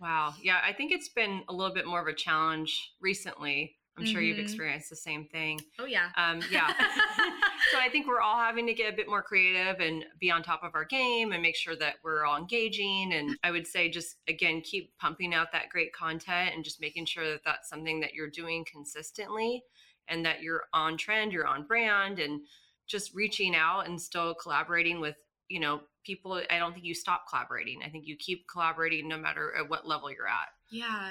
[0.00, 0.34] Wow.
[0.42, 3.76] Yeah, I think it's been a little bit more of a challenge recently.
[3.98, 4.42] I'm sure you've Mhm.
[4.42, 5.60] experienced the same thing.
[5.78, 6.10] Oh, yeah.
[6.16, 6.66] Um, yeah.
[7.70, 10.42] so I think we're all having to get a bit more creative and be on
[10.42, 13.12] top of our game and make sure that we're all engaging.
[13.12, 17.04] And I would say just again, keep pumping out that great content and just making
[17.06, 19.62] sure that that's something that you're doing consistently
[20.08, 22.40] and that you're on trend, you're on brand, and
[22.86, 25.16] just reaching out and still collaborating with
[25.48, 26.40] you know people.
[26.50, 27.82] I don't think you stop collaborating.
[27.84, 30.48] I think you keep collaborating no matter at what level you're at.
[30.72, 31.10] Yeah.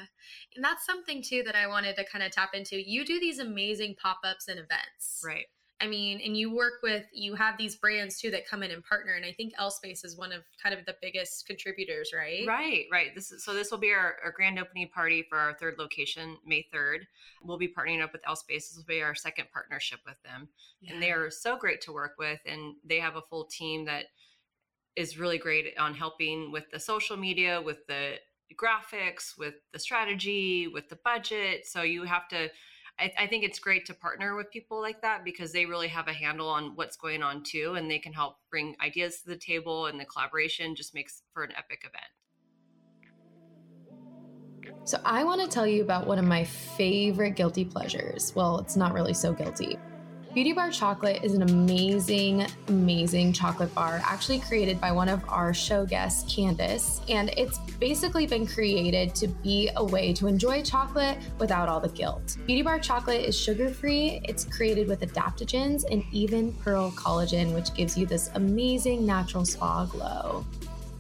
[0.55, 2.81] And that's something too that I wanted to kind of tap into.
[2.81, 5.23] You do these amazing pop ups and events.
[5.25, 5.45] Right.
[5.81, 8.83] I mean, and you work with, you have these brands too that come in and
[8.83, 9.13] partner.
[9.13, 12.45] And I think L Space is one of kind of the biggest contributors, right?
[12.47, 13.15] Right, right.
[13.15, 16.37] This is so this will be our, our grand opening party for our third location,
[16.45, 16.99] May 3rd.
[17.43, 18.69] We'll be partnering up with L Space.
[18.69, 20.49] This will be our second partnership with them.
[20.87, 24.05] And they are so great to work with and they have a full team that
[24.95, 28.15] is really great on helping with the social media, with the
[28.55, 31.65] graphics, with the strategy, with the budget.
[31.65, 32.49] So you have to
[32.99, 36.07] I, I think it's great to partner with people like that because they really have
[36.07, 39.37] a handle on what's going on too, and they can help bring ideas to the
[39.37, 42.05] table, and the collaboration just makes for an epic event.
[44.83, 48.33] So, I want to tell you about one of my favorite guilty pleasures.
[48.35, 49.77] Well, it's not really so guilty.
[50.33, 55.53] Beauty Bar Chocolate is an amazing, amazing chocolate bar actually created by one of our
[55.53, 57.01] show guests, Candace.
[57.09, 61.89] And it's basically been created to be a way to enjoy chocolate without all the
[61.89, 62.37] guilt.
[62.47, 67.73] Beauty Bar Chocolate is sugar free, it's created with adaptogens and even pearl collagen, which
[67.73, 70.45] gives you this amazing natural spa glow.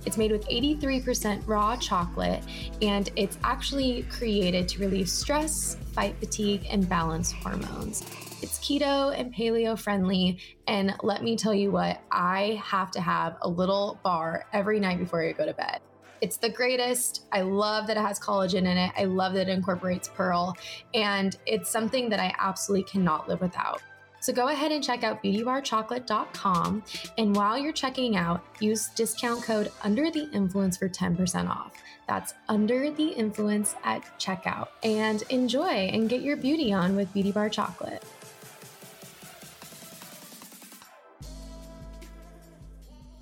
[0.05, 2.43] It's made with 83% raw chocolate,
[2.81, 8.03] and it's actually created to relieve stress, fight fatigue, and balance hormones.
[8.41, 13.37] It's keto and paleo friendly, and let me tell you what, I have to have
[13.41, 15.79] a little bar every night before I go to bed.
[16.21, 17.25] It's the greatest.
[17.31, 18.91] I love that it has collagen in it.
[18.97, 20.55] I love that it incorporates pearl,
[20.93, 23.81] and it's something that I absolutely cannot live without.
[24.21, 26.83] So go ahead and check out beautybarchocolate.com
[27.17, 31.71] and while you're checking out, use discount code under the influence for 10% off.
[32.07, 34.67] That's under the influence at checkout.
[34.83, 38.03] And enjoy and get your beauty on with Beauty Bar Chocolate.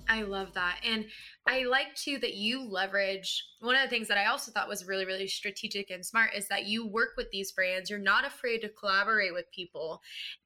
[0.09, 0.79] I love that.
[0.83, 1.05] And
[1.47, 4.87] I like too that you leverage one of the things that I also thought was
[4.87, 7.91] really, really strategic and smart is that you work with these brands.
[7.91, 10.01] You're not afraid to collaborate with people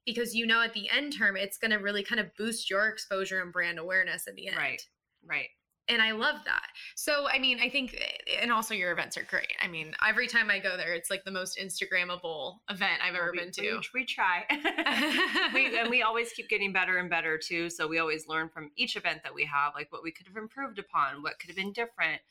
[0.06, 2.89] because you know at the end term, it's going to really kind of boost your
[2.89, 4.58] exposure and brand awareness at the end.
[4.58, 4.82] Right,
[5.26, 5.47] right.
[5.89, 6.67] And I love that.
[6.96, 9.54] So, I mean, I think, eh, and also your events are great.
[9.62, 13.32] I mean, every time I go there, it's like the most Instagrammable event I've ever
[13.34, 13.62] we, been to.
[13.93, 14.46] We, we try.
[15.54, 17.69] we, and we always keep getting better and better too.
[17.69, 20.38] So we always learn from each event that we have, like what we could have
[20.38, 22.22] improved upon, what could have been different,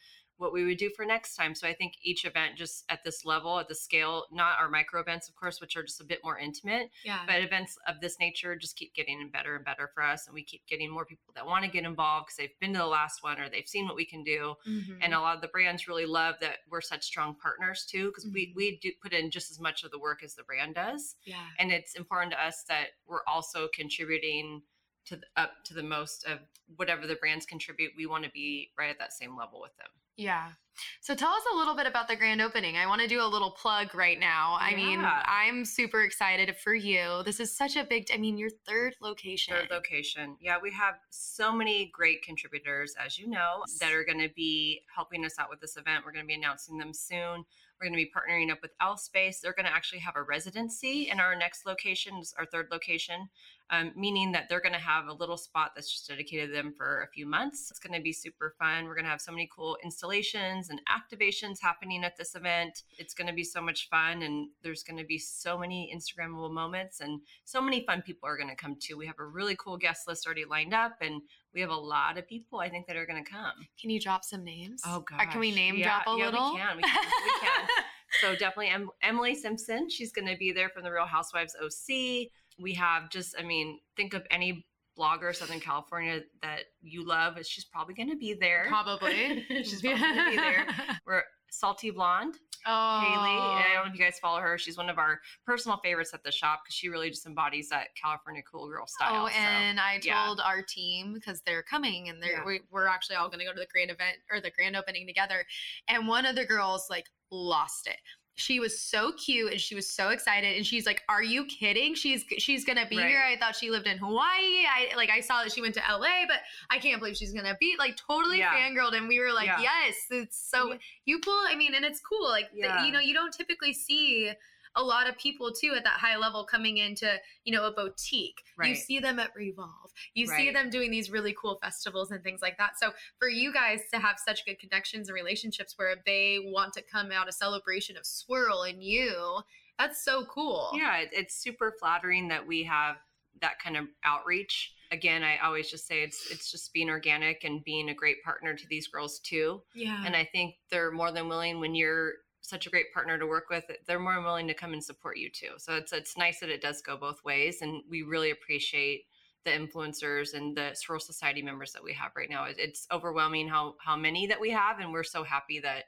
[0.42, 1.54] what we would do for next time.
[1.54, 5.00] So I think each event, just at this level, at the scale, not our micro
[5.00, 7.20] events, of course, which are just a bit more intimate, yeah.
[7.26, 10.26] but events of this nature just keep getting better and better for us.
[10.26, 12.80] And we keep getting more people that want to get involved because they've been to
[12.80, 14.54] the last one or they've seen what we can do.
[14.66, 14.98] Mhm.
[15.00, 18.26] And a lot of the brands really love that we're such strong partners too, because
[18.26, 18.54] we, Mhm.
[18.56, 21.46] we do put in just as much of the work as the brand does yeah.
[21.58, 24.62] and it's important to us that we're also contributing
[25.04, 26.40] to the, up to the most of
[26.76, 29.88] whatever the brands contribute we want to be right at that same level with them
[30.16, 30.52] Yeah.
[31.00, 32.76] So tell us a little bit about the grand opening.
[32.76, 34.56] I want to do a little plug right now.
[34.58, 37.22] I mean, I'm super excited for you.
[37.24, 39.54] This is such a big, I mean, your third location.
[39.54, 44.18] third location yeah we have so many great contributors as you know that are going
[44.18, 47.44] to be helping us out with this event we're going to be announcing them soon
[47.82, 49.40] we're going to be partnering up with L Space.
[49.40, 53.28] They're going to actually have a residency in our next location, our third location,
[53.72, 56.74] um, meaning that they're going to have a little spot that's just dedicated to them
[56.76, 57.70] for a few months.
[57.70, 58.84] It's going to be super fun.
[58.84, 62.82] We're going to have so many cool installations and activations happening at this event.
[62.98, 66.52] It's going to be so much fun, and there's going to be so many Instagrammable
[66.52, 68.96] moments, and so many fun people are going to come too.
[68.98, 71.22] We have a really cool guest list already lined up, and
[71.54, 73.52] we have a lot of people I think that are going to come.
[73.80, 74.82] Can you drop some names?
[74.86, 75.30] Oh Or gosh.
[75.32, 76.52] can we name Yeah, drop a yeah, little?
[76.52, 76.76] We can.
[76.76, 76.98] We can.
[77.24, 77.68] we can.
[78.20, 79.88] So definitely em- Emily Simpson.
[79.88, 82.28] She's going to be there from the Real Housewives OC.
[82.58, 84.66] We have just, I mean, think of any
[84.98, 87.38] blogger Southern California that you love.
[87.46, 88.66] She's probably going to be there.
[88.68, 89.44] Probably.
[89.48, 90.66] She's probably going to be there.
[91.06, 92.36] We're Salty Blonde.
[92.64, 93.30] Oh, Haley.
[93.30, 94.56] And I don't know if you guys follow her.
[94.56, 97.88] She's one of our personal favorites at the shop because she really just embodies that
[98.00, 99.24] California cool girl style.
[99.24, 99.34] Oh, so.
[99.34, 100.26] and I yeah.
[100.26, 102.44] told our team because they're coming and they're Yeah.
[102.44, 105.06] we, we're actually all going to go to the grand event or the grand opening
[105.08, 105.44] together.
[105.88, 107.96] And one of the girls like lost it.
[108.34, 111.94] She was so cute and she was so excited and she's like, "Are you kidding?
[111.94, 113.22] She's she's gonna be here.
[113.22, 114.64] I thought she lived in Hawaii.
[114.66, 116.38] I like I saw that she went to LA, but
[116.70, 118.54] I can't believe she's gonna be like totally Yeah.
[118.54, 119.60] fangirled." And we were like, Yeah.
[119.60, 121.44] "Yes, it's so you pull.
[121.46, 122.26] I mean, and it's cool.
[122.28, 122.84] Like Yeah.
[122.86, 124.32] you know, you don't typically see."
[124.76, 128.42] A lot of people too at that high level coming into you know a boutique.
[128.62, 129.92] You see them at Revolve.
[130.14, 132.78] You see them doing these really cool festivals and things like that.
[132.78, 136.82] So for you guys to have such good connections and relationships where they want to
[136.82, 139.40] come out a celebration of Swirl and you,
[139.78, 140.70] that's so cool.
[140.74, 142.96] Yeah, it's super flattering that we have
[143.40, 144.74] that kind of outreach.
[144.90, 148.54] Again, I always just say it's it's just being organic and being a great partner
[148.54, 149.62] to these girls too.
[149.74, 150.02] Yeah.
[150.04, 153.48] And I think they're more than willing when you're such a great partner to work
[153.48, 153.64] with.
[153.86, 155.52] They're more willing to come and support you too.
[155.58, 159.06] So it's it's nice that it does go both ways, and we really appreciate
[159.44, 162.44] the influencers and the Swirl Society members that we have right now.
[162.44, 165.84] It, it's overwhelming how how many that we have, and we're so happy that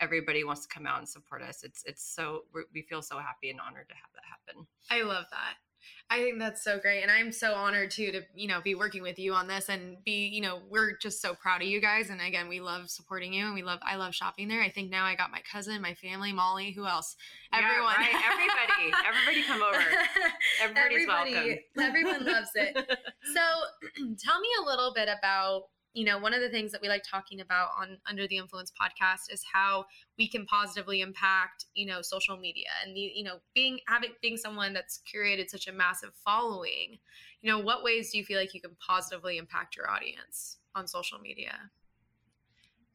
[0.00, 1.62] everybody wants to come out and support us.
[1.62, 2.42] It's it's so
[2.74, 4.66] we feel so happy and honored to have that happen.
[4.90, 5.54] I love that.
[6.10, 7.02] I think that's so great.
[7.02, 9.96] And I'm so honored too to, you know, be working with you on this and
[10.04, 12.10] be, you know, we're just so proud of you guys.
[12.10, 14.62] And again, we love supporting you and we love I love shopping there.
[14.62, 17.16] I think now I got my cousin, my family, Molly, who else?
[17.52, 17.94] Yeah, Everyone.
[17.96, 18.14] right?
[18.30, 18.94] Everybody.
[19.06, 19.82] Everybody come over.
[20.62, 21.58] Everybody's welcome.
[21.80, 22.76] Everyone loves it.
[23.34, 23.40] So
[24.18, 25.62] tell me a little bit about,
[25.94, 28.72] you know, one of the things that we like talking about on Under the Influence
[28.72, 29.84] podcast is how
[30.18, 34.36] we can positively impact, you know, social media and the, you know, being having being
[34.36, 36.98] someone that's curated such a massive following.
[37.42, 40.86] You know, what ways do you feel like you can positively impact your audience on
[40.86, 41.70] social media?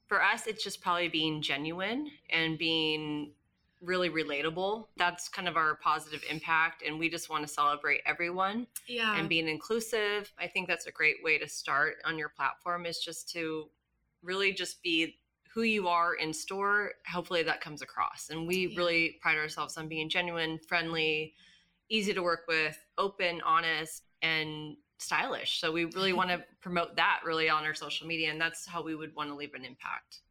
[0.07, 3.33] For us, it's just probably being genuine and being
[3.81, 4.87] really relatable.
[4.97, 6.83] That's kind of our positive impact.
[6.85, 9.15] And we just want to celebrate everyone Yeah.
[9.15, 10.31] and being inclusive.
[10.37, 13.69] I think that's a great way to start on your platform is just to
[14.23, 15.19] really just be
[15.53, 16.93] who you are in store.
[17.11, 18.29] Hopefully that comes across.
[18.29, 18.77] And we Yeah.
[18.77, 21.35] really pride ourselves on being genuine, friendly,
[21.89, 25.59] easy to work with, open, honest, and stylish.
[25.59, 28.31] So we really want to promote that really on our social media.
[28.31, 30.21] And that's how we would want to leave an impact.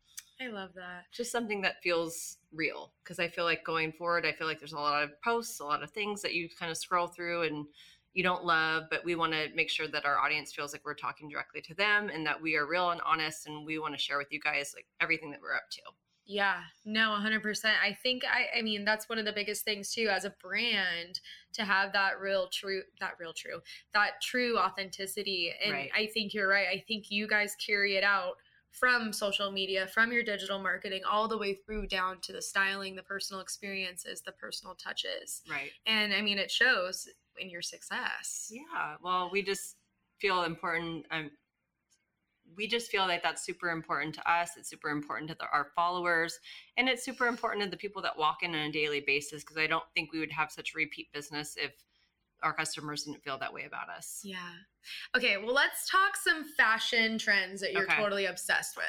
[0.41, 1.07] I love that.
[1.13, 2.93] Just something that feels real.
[3.03, 5.65] Because I feel like going forward, I feel like there's a lot of posts, a
[5.65, 7.67] lot of things that you kind of scroll through and
[8.13, 10.95] you don't love, but we want to make sure that our audience feels like we're
[10.95, 14.01] talking directly to them and that we are real and honest and we want to
[14.01, 15.83] share with you guys like everything that we're up to.
[16.29, 17.77] Yeah, no, 100%.
[17.81, 21.21] I think I I mean that's one of the biggest things too as a brand
[21.53, 23.61] to have that real true that real true
[23.95, 25.91] that true authenticity and Right.
[25.95, 26.67] I think you're right.
[26.67, 28.39] I think you guys carry it out
[28.79, 32.95] from social media, from your digital marketing all the way through down to the styling,
[32.95, 35.43] the personal experiences, the personal touches.
[35.51, 35.71] Right.
[35.87, 37.09] And I mean it shows
[37.39, 38.51] in your success.
[38.51, 38.97] Yeah.
[39.03, 39.77] Well, we just
[40.19, 41.07] feel important.
[41.11, 41.31] Um,
[42.57, 44.51] we just feel like that's super important to us.
[44.57, 46.39] It's super important to the, our followers,
[46.77, 49.43] and it's super important to the people that walk in on a daily basis.
[49.43, 51.73] Because I don't think we would have such repeat business if
[52.43, 54.21] our customers didn't feel that way about us.
[54.23, 54.37] Yeah.
[55.17, 57.97] Okay, well, let's talk some fashion trends that you're Okay.
[57.97, 58.87] totally obsessed with.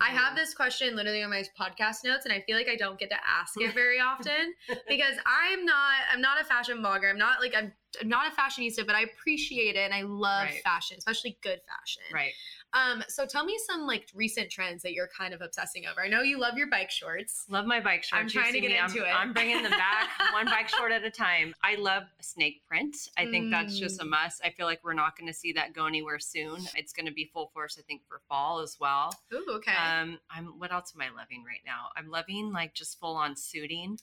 [0.00, 0.16] I mm-hmm.
[0.16, 3.10] have this question literally on my podcast notes, and I feel like I don't get
[3.10, 4.54] to ask it very often
[4.88, 7.10] because I'm not I'm not a fashion blogger.
[7.10, 10.46] I'm not like I'm, I'm not a fashionista, but I appreciate it and I love
[10.46, 10.62] Right.
[10.62, 12.02] fashion, especially good fashion.
[12.12, 12.32] Right.
[12.74, 13.02] Um.
[13.08, 16.02] So tell me some like recent trends that you're kind of obsessing over.
[16.02, 17.44] I know you love your bike shorts.
[17.48, 18.20] Love my bike shorts.
[18.22, 19.14] I'm trying to get me, into I'm, it.
[19.28, 21.54] I'm bringing them back one bike short at a time.
[21.64, 22.94] I love snake print.
[23.16, 24.10] I think that's just a Mm.
[24.10, 24.44] must.
[24.44, 26.58] I feel like we're not going to see that go anywhere soon.
[26.74, 29.14] It's going to be full force, I think, for fall as well.
[29.32, 29.72] Ooh, okay.
[29.74, 31.86] Um, I'm what else am I loving right now?
[31.96, 33.98] I'm loving like just full on suiting.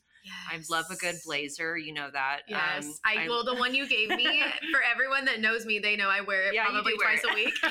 [0.51, 1.77] I love a good blazer.
[1.77, 2.39] You know that.
[2.47, 5.95] Yes, Um, I, well the one you gave me for everyone that knows me, they
[5.95, 7.31] know I wear it Yeah, probably twice it.
[7.31, 7.53] a week.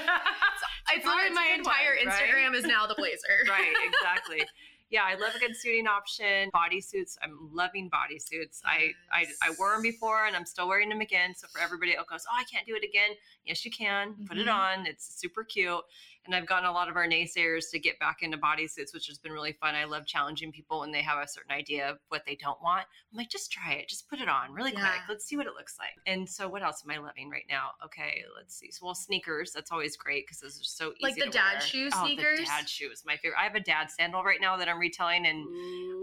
[0.84, 2.23] It's Literally it's a my entire one, right?
[2.31, 3.19] Instagram is now the blazer.
[3.49, 4.43] right, exactly.
[4.91, 6.51] Yeah, I love a good suiting option.
[6.55, 8.61] Bodysuits, I'm loving bodysuits.
[8.65, 11.35] I, I I wore them before, and I'm still wearing them again.
[11.35, 13.11] So for everybody that goes, oh, I can't do it again.
[13.45, 14.15] Yes, you can.
[14.27, 14.55] Put it Mhm.
[14.55, 14.87] on.
[14.87, 15.81] It's super cute.
[16.27, 19.19] And I've gotten a lot of our naysayers to get back into bodysuits, which has
[19.19, 19.75] been really fun.
[19.75, 22.85] I love challenging people when they have a certain idea of what they don't want.
[23.13, 23.89] I'm like, just try it.
[23.89, 24.85] Just put it on really quick.
[25.09, 25.95] Let's see what it looks like.
[26.07, 27.71] And so, what else am I loving right now?
[27.85, 28.71] Okay, let's see.
[28.71, 29.53] So, well, sneakers.
[29.53, 31.03] That's always great because those are so easy.
[31.03, 31.61] Like the dad wear.
[31.61, 32.41] shoe Oh, sneakers?
[32.41, 33.39] The dad shoes, my favorite.
[33.39, 35.45] I have a dad sandal right now that I'm retailing, and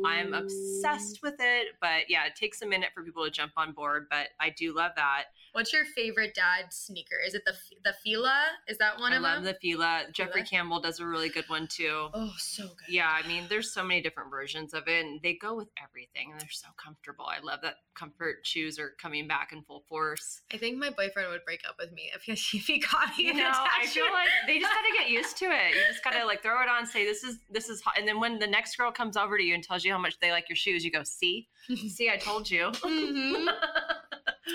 [0.05, 1.69] I'm obsessed with it.
[1.81, 4.73] But yeah, it takes a minute for people to jump on board, but I do
[4.75, 5.25] love that.
[5.53, 7.15] What's your favorite dad sneaker?
[7.25, 8.45] Is it the the Fila?
[8.67, 9.31] Is that one I of them?
[9.31, 10.03] I love the Fila.
[10.11, 10.45] Jeffrey Fila?
[10.45, 12.07] Campbell does a really good one too.
[12.13, 12.87] oh, so good.
[12.93, 16.31] Yeah, I mean, there's so many different versions of it, and they go with everything,
[16.31, 17.25] and they're so comfortable.
[17.25, 20.41] I love that comfort shoes are coming back in full force.
[20.53, 23.25] I think my boyfriend would break up with me if he, if he caught me
[23.25, 25.75] You in know, I feel like they just got to get used to it.
[25.75, 28.07] You just got to like throw it on, say this is this is hot, and
[28.07, 30.31] then when the next girl comes over to you and tells you how much they
[30.31, 31.49] like your shoes, you go, "See,
[31.89, 33.47] see, I told you." Mhm.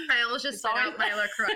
[0.10, 1.54] I almost just spit out my LaCroix.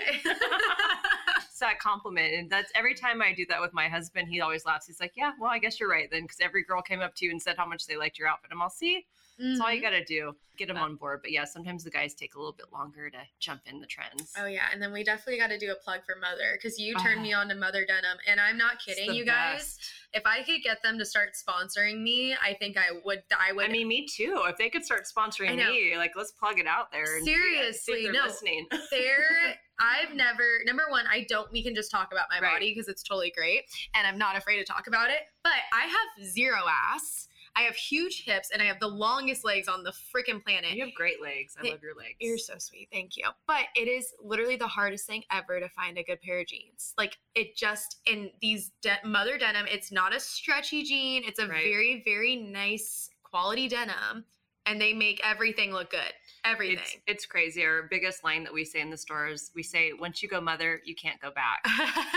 [1.39, 4.65] it's that compliment, and that's every time I do that with my husband, he always
[4.65, 4.87] laughs.
[4.87, 7.25] He's like, "Yeah, well, I guess you're right then," because every girl came up to
[7.25, 8.51] you and said how much they liked your outfit.
[8.53, 9.07] I'm all, "See,
[9.41, 9.83] that's all you Mhm.
[9.83, 10.83] got to do, get them Yeah.
[10.83, 13.81] on board." But yeah, sometimes the guys take a little bit longer to jump in
[13.81, 14.33] the trends.
[14.39, 16.95] Oh yeah, and then we definitely got to do a plug for Mother because you
[16.97, 17.23] turned Oh.
[17.23, 19.79] me on to Mother Denim, and I'm not kidding, you guys.
[20.13, 23.23] If I could get them to start sponsoring me, I think I would.
[23.39, 23.67] I would.
[23.67, 24.43] I mean, me too.
[24.47, 27.17] If they could start sponsoring me, like let's plug it out there.
[27.17, 28.25] And see- see if Seriously, they're no.
[28.25, 28.67] listening.
[28.91, 32.53] there i've never number one i don't we can just talk about my Right.
[32.53, 35.87] body because it's totally great and i'm not afraid to talk about it but i
[35.87, 39.91] have zero ass i have huge hips and i have the longest legs on the
[39.91, 41.57] freaking planet You have great legs.
[41.63, 42.15] I love your legs.
[42.21, 45.99] you're so sweet thank you but it is literally the hardest thing ever to find
[45.99, 50.15] a good pair of jeans like it just in these de- mother denim it's not
[50.15, 51.65] a stretchy jean it's a Right.
[51.65, 54.25] very very nice quality denim
[54.71, 56.13] and they make everything look good
[56.45, 57.65] everything It's, it's crazy.
[57.65, 60.81] Our biggest line that we say in the stores, we say, "Once you go mother,
[60.87, 61.61] you can't go back."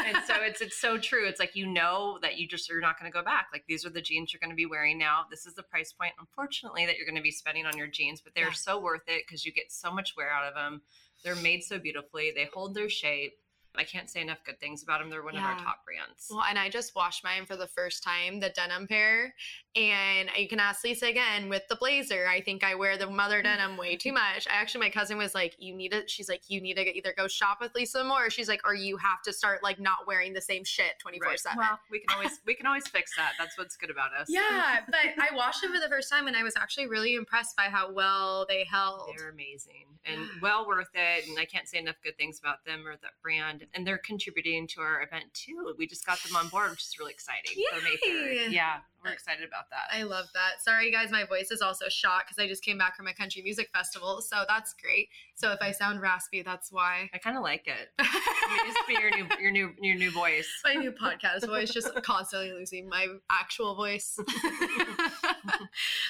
[0.06, 1.28] and so it's it's so true.
[1.28, 3.48] It's like you know that you just you're not going to go back.
[3.52, 5.24] Like these are the jeans you're going to be wearing now.
[5.30, 8.22] This is the price point, unfortunately, that you're going to be spending on your jeans,
[8.22, 8.54] but they're Yeah.
[8.54, 10.82] so worth it because you get so much wear out of them.
[11.24, 12.32] They're made so beautifully.
[12.36, 13.34] They hold their shape.
[13.76, 15.10] I can't say enough good things about them.
[15.10, 16.28] They're one of our top brands.
[16.30, 19.34] Well, and I just washed mine for the first time, the denim pair.
[19.76, 22.28] And you can ask Lisa again with the blazer.
[22.28, 24.48] I think I wear the mother denim way too much.
[24.48, 27.14] I actually, my cousin was like, You need to, she's like, You need to either
[27.18, 28.28] go shop with Lisa more.
[28.28, 31.28] Or she's like, Or you have to start like not wearing the same shit 24
[31.28, 31.40] Right.
[31.40, 31.58] 7.
[31.58, 33.34] Well, we can always we can always fix that.
[33.40, 34.28] That's what's good about us.
[34.30, 37.58] Yeah, but I washed them for the first time and I was actually really impressed
[37.58, 39.10] by how well they held.
[39.18, 41.28] They're amazing and well worth it.
[41.28, 43.63] And I can't say enough good things about them or that brand.
[43.74, 45.74] And they're contributing to our event too.
[45.78, 48.08] We just got them on board, which is really exciting for.
[48.08, 48.48] Yay!
[48.50, 49.96] Yeah, we're excited about that.
[49.96, 50.64] I love that.
[50.64, 53.42] Sorry, guys, my voice is also shot because I just came back from a country
[53.42, 54.22] music festival.
[54.22, 55.10] So that's great.
[55.36, 55.74] So if I mm-hmm.
[55.74, 57.10] sound raspy, that's why.
[57.14, 57.90] I kind of like it.
[58.44, 60.48] You just be your new your new your new voice.
[60.64, 64.20] my new podcast voice, just constantly losing my actual voice.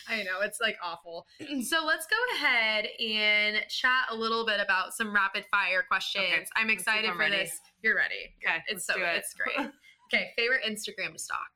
[0.09, 1.27] I know, it's like awful.
[1.63, 6.25] So let's go ahead and chat a little bit about some rapid fire questions.
[6.25, 7.37] Okay, I'm let's see if excited I'm for ready.
[7.37, 7.59] this.
[7.81, 8.33] You're ready.
[8.45, 9.17] Okay, It's let's so do it.
[9.17, 9.69] it's great.
[10.13, 11.49] Okay, favorite Instagram to stalk.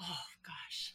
[0.00, 0.94] Oh gosh.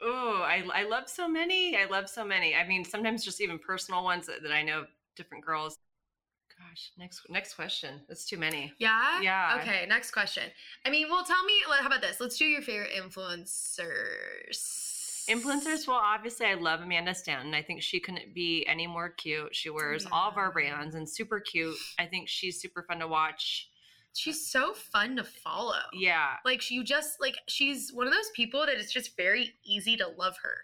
[0.00, 1.76] Oh, I I love so many.
[1.76, 2.54] I love so many.
[2.54, 4.84] I mean, sometimes just even personal ones that, that I know
[5.16, 5.76] different girls.
[6.58, 8.00] Gosh, next next question.
[8.08, 8.72] That's too many.
[8.78, 9.20] Yeah?
[9.20, 9.58] Yeah.
[9.60, 10.44] Okay, next question.
[10.84, 12.20] I mean, well, tell me, how about this?
[12.20, 14.86] Let's do your favorite influencers.
[15.28, 17.52] Influencers, well, obviously, I love Amanda Stanton.
[17.54, 19.54] I think she couldn't be any more cute.
[19.54, 21.76] She wears all of our brands and super cute.
[21.98, 23.68] I think she's super fun to watch.
[24.14, 25.80] She's so fun to follow.
[25.92, 26.34] Yeah.
[26.44, 30.08] Like, you just, like, she's one of those people that it's just very easy to
[30.18, 30.54] love her.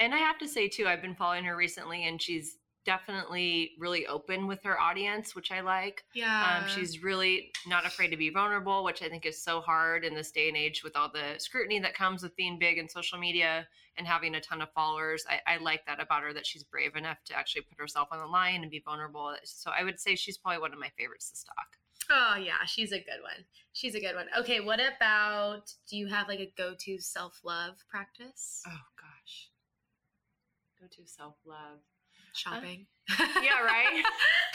[0.00, 4.06] And I have to say, too, I've been following her recently, and she's definitely really
[4.06, 6.04] open with her audience, which I like.
[6.14, 6.60] Yeah.
[6.62, 10.14] Um, she's really not afraid to be vulnerable, which I think is so hard in
[10.14, 13.18] this day and age with all the scrutiny that comes with being big in social
[13.18, 15.24] media and having a ton of followers.
[15.28, 18.18] I, I like that about her that she's brave enough to actually put herself on
[18.18, 19.34] the line and be vulnerable.
[19.44, 21.78] So I would say she's probably one of my favorites to stalk.
[22.10, 23.44] Oh yeah, she's a good one.
[23.72, 24.26] She's a good one.
[24.38, 28.62] Okay, what about do you have like a go-to self-love practice?
[28.66, 29.50] Oh gosh.
[30.80, 31.78] Go to self love.
[31.78, 32.86] Uh, Shopping.
[33.42, 34.04] Yeah, right?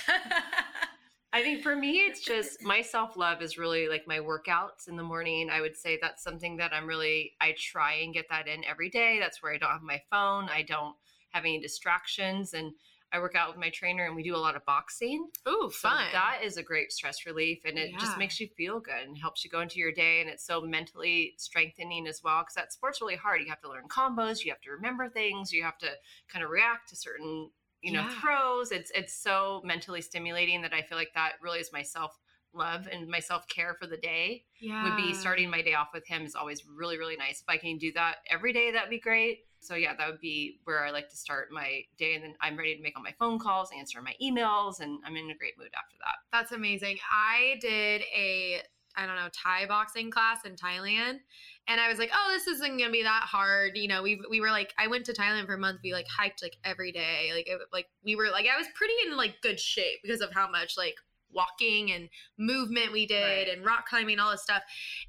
[1.33, 4.95] I think for me, it's just my self love is really like my workouts in
[4.95, 5.49] the morning.
[5.51, 8.89] I would say that's something that I'm really, I try and get that in every
[8.89, 9.19] day.
[9.19, 10.49] That's where I don't have my phone.
[10.49, 10.95] I don't
[11.29, 12.53] have any distractions.
[12.53, 12.71] And
[13.11, 15.29] I work out with my trainer and we do a lot of boxing.
[15.47, 16.09] Ooh, So fun.
[16.11, 17.99] that is a great stress relief and it Yeah.
[17.99, 20.19] just makes you feel good and helps you go into your day.
[20.21, 23.41] And it's so mentally strengthening as well because that sport's really hard.
[23.41, 25.91] You have to learn combos, you have to remember things, you have to
[26.27, 28.09] kind of react to certain, you know, Yeah.
[28.09, 28.71] throws.
[28.71, 32.17] It's it's so mentally stimulating that I feel like that really is my self
[32.53, 34.73] love and my self care for the day yeah.
[34.81, 37.41] would be starting my day off with him is always really really nice.
[37.41, 39.48] If I can do that every day, that'd be great.
[39.59, 42.57] So yeah, that would be where I like to start my day, and then I'm
[42.57, 45.57] ready to make all my phone calls, answer my emails, and I'm in a great
[45.57, 46.15] mood after that.
[46.31, 46.97] That's amazing.
[47.11, 48.61] I did a
[48.95, 51.19] I don't know, Thai boxing class in Thailand.
[51.67, 53.77] And I was like, oh, this isn't gonna be that hard.
[53.77, 55.79] You know, we we were like, I went to Thailand for a month.
[55.83, 57.29] We like hiked like every day.
[57.33, 60.33] Like it, like we were like I was pretty in like good shape because of
[60.33, 60.95] how much like
[61.31, 63.55] walking and movement we did Right.
[63.55, 64.63] and rock climbing, all this stuff.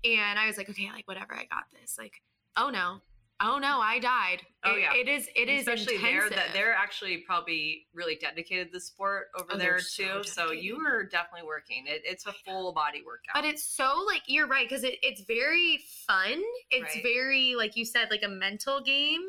[0.04, 1.96] And I was like, okay, like whatever, I got this.
[1.98, 2.22] Like,
[2.56, 3.00] oh no,
[3.40, 4.42] oh no, I died.
[4.62, 4.94] Oh, It- yeah.
[4.94, 5.26] it is.
[5.34, 9.56] It is especially there that they're actually probably really dedicated to the sport over Oh,
[9.56, 10.28] there they're so too.
[10.28, 11.84] So you were definitely working.
[11.86, 13.34] It, it's a full body workout.
[13.34, 16.42] But it's so like you're right because it, it's very fun.
[16.70, 17.02] It's Right.
[17.02, 19.22] very like you said like a mental game,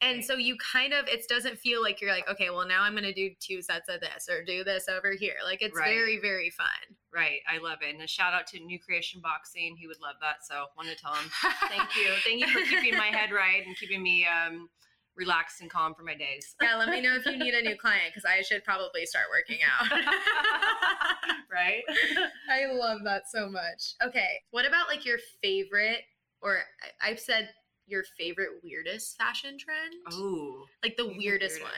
[0.00, 0.24] and Right.
[0.24, 3.14] so you kind of it doesn't feel like you're like okay well now I'm gonna
[3.14, 5.36] do two sets of this or do this over here.
[5.44, 5.94] Like it's Right.
[5.94, 6.66] very very fun.
[7.12, 7.40] right.
[7.46, 7.92] I love it.
[7.94, 9.76] And a shout out to New Creation Boxing.
[9.76, 10.44] He would love that.
[10.44, 11.30] So want to tell him
[11.68, 12.08] thank you.
[12.24, 14.68] Thank you for keeping my head right and keeping me um,
[15.16, 16.54] relaxed and calm for my days.
[16.62, 19.26] yeah, let me know if you need a new client because I should probably start
[19.30, 19.90] working out.
[21.52, 21.82] right?
[22.50, 23.94] I love that so much.
[24.02, 26.00] Okay, what about like your favorite
[26.40, 26.60] or
[27.00, 27.50] I've said
[27.86, 29.94] your favorite weirdest fashion trend?
[30.10, 31.70] Oh, like the weirdest, one.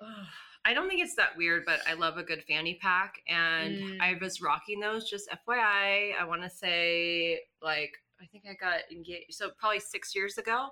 [0.00, 0.26] Ugh,
[0.64, 3.20] I don't think it's that weird, but I love a good fanny pack.
[3.28, 4.00] And Mm.
[4.00, 6.14] I was rocking those just FYI.
[6.18, 9.34] I want to say, like, I think I got engaged.
[9.34, 10.70] So probably six years ago.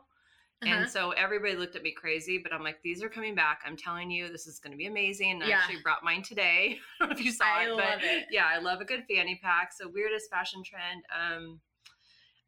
[0.63, 0.75] Uh-huh.
[0.75, 3.61] And so everybody looked at me crazy, but I'm like, these are coming back.
[3.65, 5.43] I'm telling you, this is going to be amazing.
[5.43, 6.79] And I actually brought mine today.
[7.01, 8.27] I don't know if you saw I it, but it.
[8.31, 9.73] yeah, I love a good fanny pack.
[9.73, 11.03] So weirdest fashion trend.
[11.19, 11.61] Um,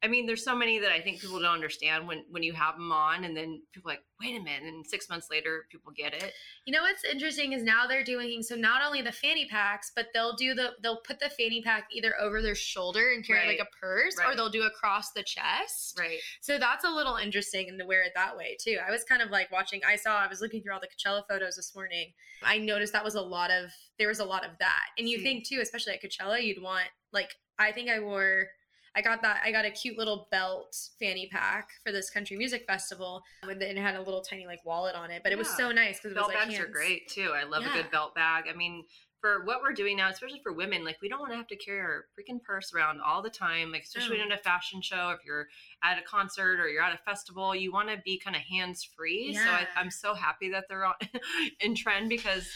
[0.03, 2.75] I mean, there's so many that I think people don't understand when when you have
[2.75, 5.93] them on, and then people are like, wait a minute, and six months later, people
[5.95, 6.33] get it.
[6.65, 10.07] You know what's interesting is now they're doing so not only the fanny packs, but
[10.13, 13.59] they'll do the they'll put the fanny pack either over their shoulder and carry like
[13.59, 15.97] a purse, or they'll do across the chest.
[15.97, 16.19] Right.
[16.41, 18.79] So that's a little interesting and to wear it that way too.
[18.85, 19.79] I was kind of like watching.
[19.87, 20.19] I saw.
[20.19, 22.11] I was looking through all the Coachella photos this morning.
[22.43, 25.19] I noticed that was a lot of there was a lot of that, and you
[25.19, 25.23] See.
[25.23, 28.47] think too, especially at Coachella, you'd want like I think I wore.
[28.95, 29.41] I got that.
[29.43, 33.77] I got a cute little belt fanny pack for this country music festival, and it
[33.77, 35.23] had a little tiny like wallet on it.
[35.23, 37.31] But it was so nice because it was Belt like bags are great too.
[37.35, 38.45] I love a good belt bag.
[38.47, 38.83] I mean,
[39.19, 41.55] for what we're doing now, especially for women, like we don't want to have to
[41.55, 43.71] carry our freaking purse around all the time.
[43.71, 44.25] Like especially No.
[44.25, 45.47] in a fashion show, if you're
[45.83, 48.83] at a concert or you're at a festival, you want to be kind of hands
[48.95, 49.31] free.
[49.33, 49.43] Yeah.
[49.43, 50.95] So I, I'm so happy that they're on,
[51.61, 52.47] in trend because.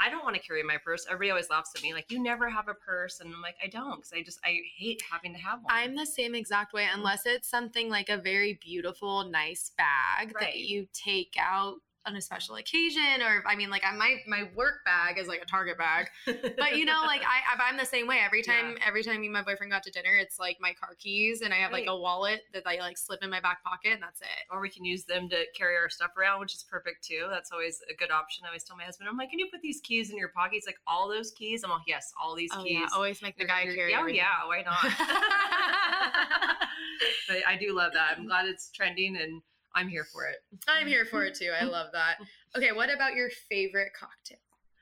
[0.00, 1.06] I don't want to carry my purse.
[1.06, 3.68] Everybody always laughs at me, like you never have a purse, and I'm like, I
[3.68, 5.66] don't, because I just I hate having to have one.
[5.68, 10.46] I'm the same exact way, unless it's something like a very beautiful, nice bag Right.
[10.46, 11.76] that you take out
[12.06, 15.42] on a special occasion, or I mean, like I my my work bag is like
[15.42, 18.20] a Target bag, but you know, like I I'm the same way.
[18.24, 20.94] Every time every time me and my boyfriend got to dinner, it's like my car
[20.98, 23.92] keys, and I have like a wallet that I like slip in my back pocket,
[23.92, 24.26] and that's it.
[24.50, 27.26] or we can use them to carry our stuff around, which is perfect too.
[27.30, 28.44] That's always a good option.
[28.44, 30.52] I always tell my husband, I'm like, can you put these keys in your pocket?
[30.54, 31.62] He's like, all those keys?
[31.64, 32.72] I'm like, yes, all these Oh keys.
[32.80, 33.90] yeah, always make the guy carry.
[33.92, 34.80] yeah, oh, yeah, why not?
[37.28, 38.16] but I do love that.
[38.18, 39.42] I'm glad it's trending and
[39.74, 40.36] I'm here for it.
[40.68, 41.50] I'm here for it too.
[41.58, 42.16] I love that.
[42.56, 44.38] Okay, what about your favorite cocktail?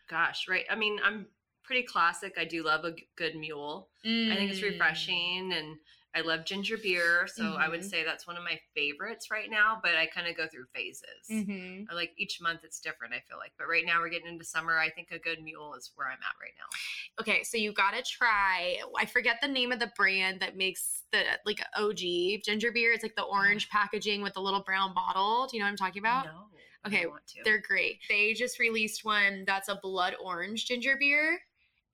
[0.08, 0.64] Gosh, right.
[0.70, 1.26] I mean, I'm
[1.62, 2.34] pretty classic.
[2.38, 3.90] I do love a good mule.
[4.04, 4.70] I think it's Mm.
[4.72, 5.76] refreshing and
[6.14, 7.26] I love ginger beer.
[7.28, 7.90] So I would Mhm.
[7.90, 11.28] say that's one of my favorites right now, but I kind of go through phases.
[11.30, 11.86] Mhm.
[11.90, 13.52] I like each month it's different, I feel like.
[13.58, 14.78] But right now we're getting into summer.
[14.78, 16.64] I think a good mule is where I'm at right now.
[17.20, 18.80] Okay, so you gotta try.
[18.96, 22.92] I forget the name of the brand that makes the like OG ginger beer.
[22.92, 25.46] It's like the orange packaging with the little brown bottle.
[25.46, 26.26] Do you know what I'm talking about?
[26.26, 26.50] No.
[26.86, 27.42] Okay, don't want to.
[27.44, 28.00] They're great.
[28.08, 31.40] They just released one that's a blood orange ginger beer,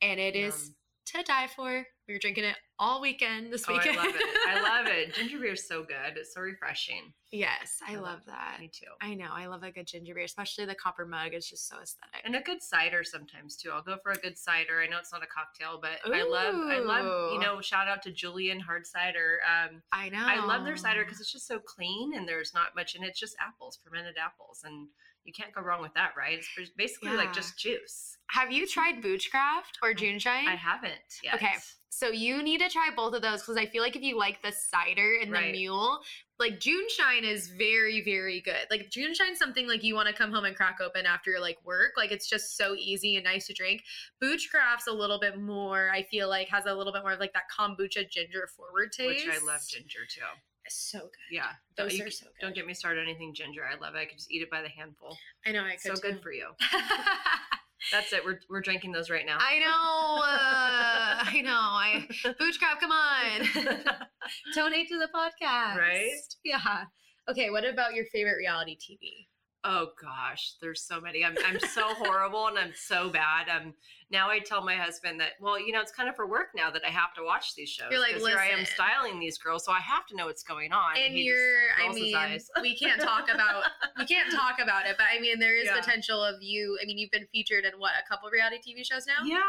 [0.02, 0.76] and it is Yum.
[1.06, 1.86] To die for.
[2.06, 4.22] We were drinking it all weekend this Oh, I love it.
[4.48, 5.14] I love it.
[5.14, 6.16] Ginger beer is so good.
[6.16, 7.12] It's so refreshing.
[7.32, 8.56] yes, I I love love that.
[8.60, 8.88] Me too.
[9.00, 9.28] I know.
[9.32, 11.32] I love a good ginger beer, especially the copper mug.
[11.32, 12.20] It's just so aesthetic.
[12.24, 13.70] And a good cider sometimes too.
[13.70, 14.82] I'll go for a good cider.
[14.82, 18.02] I know it's not a cocktail, but I love I love, you know, shout out
[18.02, 19.38] to Julian Hard Cider.
[19.48, 20.18] Um I know.
[20.26, 23.18] I love their cider because it's just so clean and there's not much and it's
[23.18, 24.60] just apples, fermented apples.
[24.64, 24.88] And
[25.24, 26.38] you can't go wrong with that, right?
[26.58, 27.16] It's basically Yeah.
[27.16, 28.13] like just juice.
[28.30, 30.46] Have you tried Boochcraft or Juneshine?
[30.46, 31.34] I haven't yet.
[31.36, 31.54] Okay.
[31.90, 34.42] So you need to try both of those because I feel like if you like
[34.42, 36.00] the cider and the mule,
[36.40, 38.66] like June Shine is very, very good.
[38.68, 41.40] Like June Shine's something like you want to come home and crack open after your
[41.40, 41.92] like work.
[41.96, 43.84] Like it's just so easy and nice to drink.
[44.20, 47.32] Boochcraft's a little bit more, I feel like, has a little bit more of like
[47.34, 49.26] that kombucha ginger forward taste.
[49.26, 50.22] Which I love ginger too.
[50.64, 51.10] It's so good.
[51.30, 51.50] Yeah.
[51.76, 52.46] Those you are so good.
[52.46, 53.62] don't get me started on anything ginger.
[53.64, 53.98] I love it.
[53.98, 55.16] I could just eat it by the handful.
[55.46, 56.48] I know I so could good for you.
[57.92, 58.24] That's it.
[58.24, 59.38] We're, we're drinking those right now.
[59.40, 60.22] I know.
[60.22, 61.50] Uh, I know.
[61.52, 62.06] I
[62.38, 63.46] Boochcraft, come on.
[64.54, 65.76] Donate to the podcast.
[65.76, 66.10] Right?
[66.44, 66.84] Yeah.
[67.28, 69.26] Okay, what about your favorite reality TV?
[69.66, 71.24] Oh gosh, there's so many.
[71.24, 73.48] I'm I'm so horrible and I'm so bad.
[73.48, 73.72] Um,
[74.10, 76.70] now I tell my husband that, well, you know, it's kind of for work now
[76.70, 77.88] that I have to watch these shows.
[77.90, 80.42] You're like, 'cause here I am styling these girls, so I have to know what's
[80.42, 80.96] going on.
[80.96, 83.64] and just you're i mean we can't talk about
[83.98, 85.76] we can't talk about it but i mean there is Yeah.
[85.80, 89.06] potential of you i mean you've been featured in what a couple reality tv shows
[89.06, 89.40] now Yeah,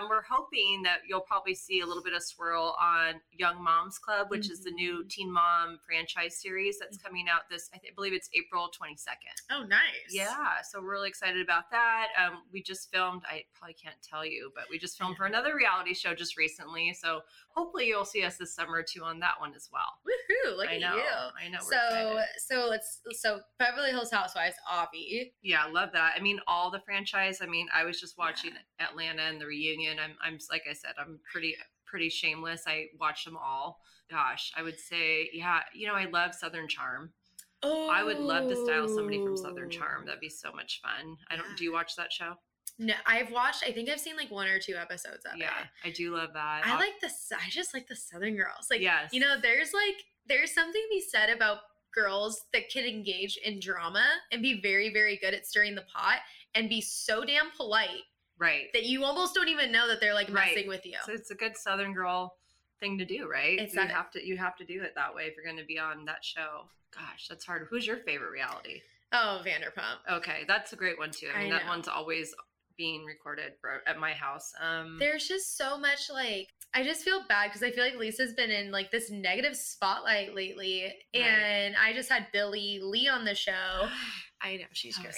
[0.00, 3.98] um, we're hoping that you'll probably see a little bit of swirl on Young Moms
[3.98, 5.10] Club, which is the new Mhm.
[5.10, 7.70] Teen Mom franchise series that's coming out this.
[7.74, 9.32] I, think, I believe it's April twenty second.
[9.50, 12.08] oh nice Yeah, so we're really excited about that.
[12.16, 13.22] Um, we just filmed.
[13.28, 16.94] I probably can't tell you, but we just filmed for another reality show just recently.
[16.94, 17.20] So
[17.50, 19.98] hopefully you'll see us this summer too on that one as well.
[20.06, 20.96] Woohoo, look I at know.
[20.96, 21.58] you I know.
[21.60, 22.24] So excited.
[22.38, 26.14] so let's so beverly hills housewives avi Yeah, I love that.
[26.16, 27.38] I mean, all the franchise.
[27.42, 29.98] I mean, I was just watching Atlanta and the reunion.
[29.98, 32.64] I'm, I'm like I said, I'm pretty, pretty shameless.
[32.66, 33.80] I watch them all.
[34.10, 35.60] Gosh, I would say, yeah.
[35.74, 37.10] You know, I love Southern Charm.
[37.62, 39.68] oh I would love to style somebody from Southern oh.
[39.68, 40.06] Charm.
[40.06, 41.16] That'd be so much fun.
[41.30, 41.44] I don't.
[41.50, 41.56] Yeah.
[41.56, 42.34] Do you watch that show?
[42.78, 45.50] No i've watched i think i've seen like one or two episodes of Yeah, it
[45.84, 46.62] Yeah, I do love that.
[46.66, 49.10] i like the I just like the southern girls like yes.
[49.12, 49.96] you know there's like
[50.26, 51.58] there's something to be said about
[51.94, 56.18] girls that can engage in drama and be very very good at stirring the pot
[56.54, 58.02] and be so damn polite
[58.38, 58.66] right.
[58.72, 60.54] that you almost don't even know that they're like Right.
[60.54, 60.96] messing with you.
[61.04, 62.34] So it's a good Southern girl
[62.80, 63.58] thing to do, right?
[63.58, 65.64] It's you have to you have to do it that way if you're going to
[65.64, 66.68] be on that show.
[66.94, 67.66] Gosh, that's hard.
[67.70, 68.80] Who's your favorite reality?
[69.12, 70.16] oh, Vanderpump.
[70.18, 71.28] Okay, that's a great one too.
[71.34, 72.34] I I mean, that one's always
[72.78, 74.52] being recorded for, at my house.
[74.62, 78.34] Um, There's just so much like I just feel bad because I feel like Lisa's
[78.34, 81.22] been in like this negative spotlight lately, Right.
[81.22, 83.52] and I just had Billie Lee on the show.
[84.42, 85.14] I know she's How great.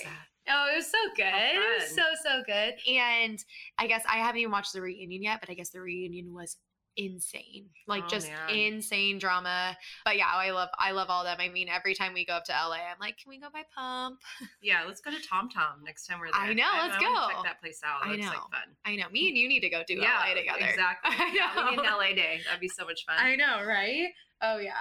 [0.49, 1.25] Oh, it was so good.
[1.27, 2.75] It was so so good.
[2.89, 3.39] And
[3.79, 6.57] I guess I haven't even watched the reunion yet, but I guess the reunion was
[6.97, 7.67] insane.
[7.87, 8.51] Like Oh, just man.
[8.51, 9.77] insane drama.
[10.05, 11.37] But yeah, I love I love all them.
[11.41, 13.63] I mean, every time we go up to LA, I'm like, can we go by
[13.75, 14.21] Pump?
[14.63, 16.41] yeah, let's go to Tom Tom next time we're there.
[16.41, 17.29] I know, let's wanna go.
[17.35, 18.05] Check that place out.
[18.07, 18.41] I Looks like know.
[18.51, 18.77] fun.
[18.85, 19.09] I know.
[19.11, 20.59] Me and you need to go do yeah, LA together.
[20.71, 21.11] Exactly.
[21.15, 21.93] I Yeah, we need an.
[21.93, 22.41] LA day.
[22.47, 23.17] That'd be so much fun.
[23.19, 24.09] I know, right?
[24.43, 24.73] Oh yeah.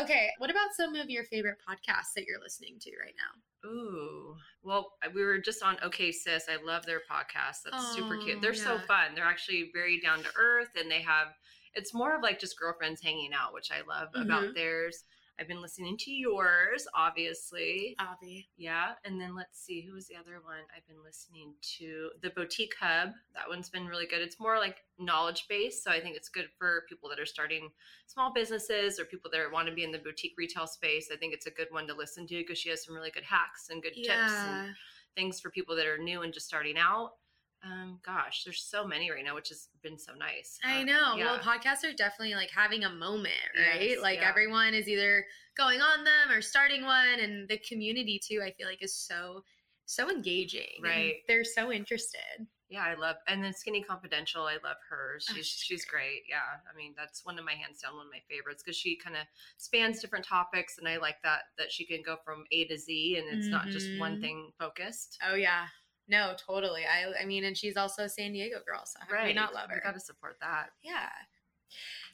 [0.00, 0.28] Okay.
[0.38, 3.68] What about some of your favorite podcasts that you're listening to right now?
[3.68, 4.36] Ooh.
[4.62, 6.44] Well, we were just on OK Sis.
[6.48, 7.58] I love their podcast.
[7.64, 8.40] That's super Oh, cute.
[8.40, 9.14] They're so fun.
[9.14, 11.28] They're actually very down to earth and they have
[11.74, 14.22] it's more of like just girlfriends hanging out, which I love Mhm.
[14.22, 15.04] about theirs.
[15.38, 17.96] I've been listening to yours, obviously.
[17.98, 18.50] Avi.
[18.58, 18.94] Yeah.
[19.06, 22.10] And then let's see, who was the other one I've been listening to?
[22.20, 23.14] The Boutique Hub.
[23.34, 24.20] That one's been really good.
[24.20, 25.82] It's more like knowledge based.
[25.82, 27.72] So I think it's good for people that are starting
[28.06, 31.10] small businesses or people that want to be in the boutique retail space.
[31.10, 33.24] I think it's a good one to listen to because she has some really good
[33.24, 34.76] hacks and good tips and
[35.14, 37.14] things for people that are new and just starting out.
[37.62, 40.58] Um, gosh, there's so many right now, which has been so nice.
[40.64, 41.14] I know.
[41.16, 41.24] yeah.
[41.24, 43.90] Well, podcasts are definitely like having a moment, right?
[43.90, 44.28] Yes, like yeah.
[44.28, 45.24] everyone is either
[45.56, 48.40] going on them or starting one, and the community too.
[48.44, 49.44] I feel like is so
[49.84, 50.80] so engaging.
[50.82, 51.16] Right.
[51.26, 52.46] They're so interested.
[52.68, 55.16] Yeah, I love and then Skinny Confidential, I love her.
[55.16, 56.22] Oh, She's she's she's great.
[56.30, 56.36] Yeah.
[56.72, 59.16] I mean, that's one of my hands down one of my favorites because she kind
[59.16, 59.22] of
[59.58, 63.16] spans different topics and I like that that she can go from A to Z
[63.18, 64.20] and it's not just one Mhm.
[64.20, 65.18] thing focused.
[65.28, 65.66] Oh yeah.
[66.10, 66.82] No, totally.
[66.84, 69.54] I I mean, and she's also a San Diego girl, so how can we not
[69.54, 69.76] love her?
[69.76, 70.70] We got to support that.
[70.82, 71.08] Yeah.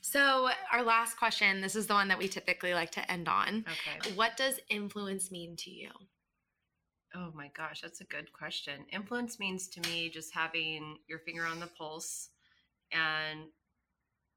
[0.03, 3.64] So our last question, this is the one that we typically like to end on.
[3.66, 4.14] Okay.
[4.14, 5.88] What does influence mean to you?
[7.14, 8.84] Oh my gosh, that's a good question.
[8.92, 12.28] Influence means to me just having your finger on the pulse
[12.92, 13.47] and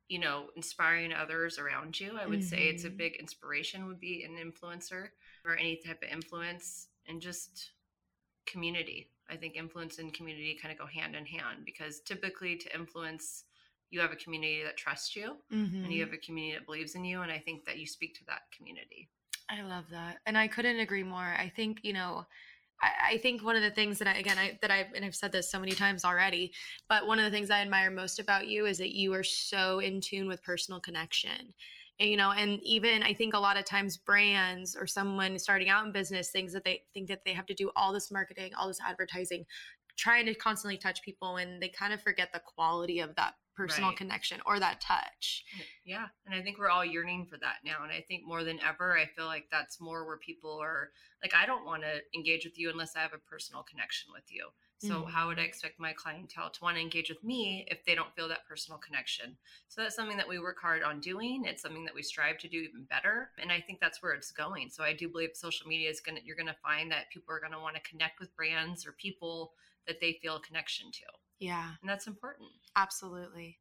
[0.07, 2.17] you know, inspiring others around you.
[2.19, 2.97] I would say it's a Mhm.
[2.97, 5.11] big inspiration would be an influencer
[5.45, 7.73] or any type of influence and just
[8.47, 9.11] community.
[9.29, 13.43] I think influence and community kind of go hand in hand because typically to influence
[13.91, 15.99] you have a community that trusts you and you mm-hmm.
[15.99, 18.41] have a community that believes in you and I think that you speak to that
[18.55, 19.09] community.
[19.49, 21.33] I love that, and I couldn't agree more.
[21.37, 22.25] I think you know,
[22.81, 25.15] I, I think one of the things that I again I that I've and I've
[25.15, 26.53] said this so many times already,
[26.87, 29.79] but one of the things I admire most about you is that you are so
[29.79, 31.53] in tune with personal connection.
[31.99, 35.69] And, you know, and even I think a lot of times brands or someone starting
[35.69, 38.53] out in business things that they think that they have to do all this marketing,
[38.55, 39.45] all this advertising,
[39.97, 43.89] trying to constantly touch people, and they kind of forget the quality of that personal
[43.89, 43.97] Right.
[43.97, 45.43] connection or that touch.
[45.83, 46.07] Yeah.
[46.25, 47.83] And I think we're all yearning for that now.
[47.83, 50.91] And I think more than ever, I feel like that's more where people are
[51.21, 54.23] like, I don't want to engage with you unless I have a personal connection with
[54.29, 54.47] you.
[54.79, 55.11] So, Mhm.
[55.11, 58.15] how would I expect my clientele to want to engage with me if they don't
[58.15, 59.37] feel that personal connection?
[59.67, 61.45] So, that's something that we work hard on doing.
[61.45, 63.31] It's something that we strive to do even better.
[63.37, 64.69] And I think that's where it's going.
[64.69, 67.33] So, I do believe social media is going to, you're going to find that people
[67.35, 69.53] are going to want to connect with brands or people
[69.85, 71.05] that they feel a connection to.
[71.39, 72.49] Yeah, and that's important.
[72.75, 73.57] absolutely.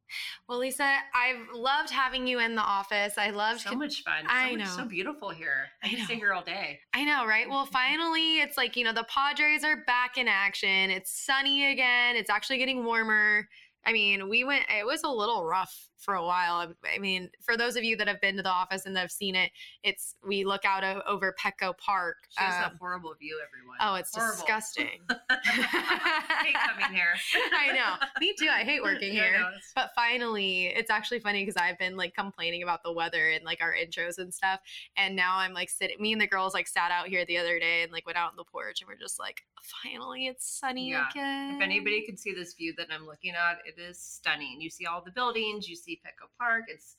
[0.49, 3.17] Well, Lisa, I've loved having you in the office.
[3.19, 4.25] I loved So much fun.
[4.25, 4.77] So I much- know.
[4.77, 5.69] so beautiful here.
[5.83, 6.81] I, I could stay here all day.
[6.95, 7.49] I know, right?
[7.49, 10.91] Well, finally, it's like, you know, the Padres are back in action.
[10.91, 12.17] It's sunny again.
[12.17, 13.49] It's actually getting warmer.
[13.87, 16.73] I mean, we went, it was a little rough for a while.
[16.95, 19.11] I mean, for those of you that have been to the office and that have
[19.11, 19.51] seen it,
[19.83, 22.17] it's, we look out o- over Petco Park.
[22.31, 23.77] She has um, a horrible view, everyone.
[23.81, 24.37] oh, it's Horrible.
[24.37, 25.01] disgusting.
[25.31, 27.15] I hate coming here.
[27.57, 28.07] I know.
[28.21, 28.49] Me too.
[28.51, 29.35] I hate working here.
[29.35, 33.45] it's- But finally, it's actually funny because I've been like complaining about the weather and
[33.45, 34.61] like our intros and stuff.
[34.97, 37.59] And now I'm like sitting, me and the girls like sat out here the other
[37.59, 39.43] day and like went out on the porch and we're just like,
[39.83, 41.07] finally it's sunny Yeah.
[41.11, 41.57] again.
[41.57, 44.61] If anybody can see this view that I'm looking at, it is stunning.
[44.61, 46.65] You see all the buildings, you see Petco Park.
[46.69, 46.97] It's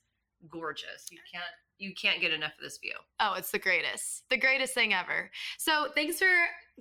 [0.50, 1.08] gorgeous.
[1.12, 1.44] You can't
[1.78, 2.94] you can't get enough of this view.
[3.22, 4.24] Oh, it's the greatest.
[4.30, 5.32] The greatest thing ever.
[5.58, 6.28] So thanks for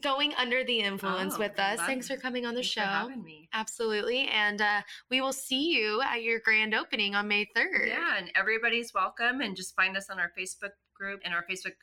[0.02, 1.78] going under the influence Oh, with us.
[1.82, 2.80] Thanks for coming on the Thanks show.
[2.80, 3.48] for having me.
[3.52, 4.26] Absolutely.
[4.26, 7.86] And uh, we will see you at your grand opening on May 3rd.
[7.88, 9.40] Yeah, and everybody's welcome.
[9.40, 11.74] And just find us on our Facebook group and our Facebook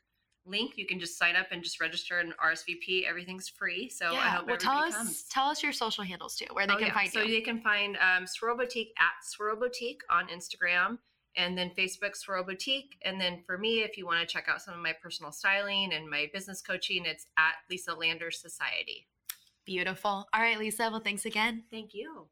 [0.46, 0.74] link.
[0.78, 3.06] You can just sign up and just register and RSVP.
[3.06, 3.90] Everything's free.
[3.90, 4.30] So I Yeah.
[4.38, 5.24] hope Well, tell us comes.
[5.30, 6.94] tell us your social handles too, where they Oh, can yeah.
[6.94, 7.28] find so you.
[7.36, 11.00] they can find um, Swirl Boutique at Swirl Boutique on Instagram,
[11.36, 12.96] and then Facebook Swirl Boutique.
[13.02, 15.94] And then for me, if you want to check out some of my personal styling
[15.94, 19.08] and my business coaching, it's at Lisa Lander Society.
[19.66, 20.28] Beautiful.
[20.32, 20.90] All right, Lisa.
[20.92, 21.64] Well, thanks again.
[21.72, 22.28] Thank you.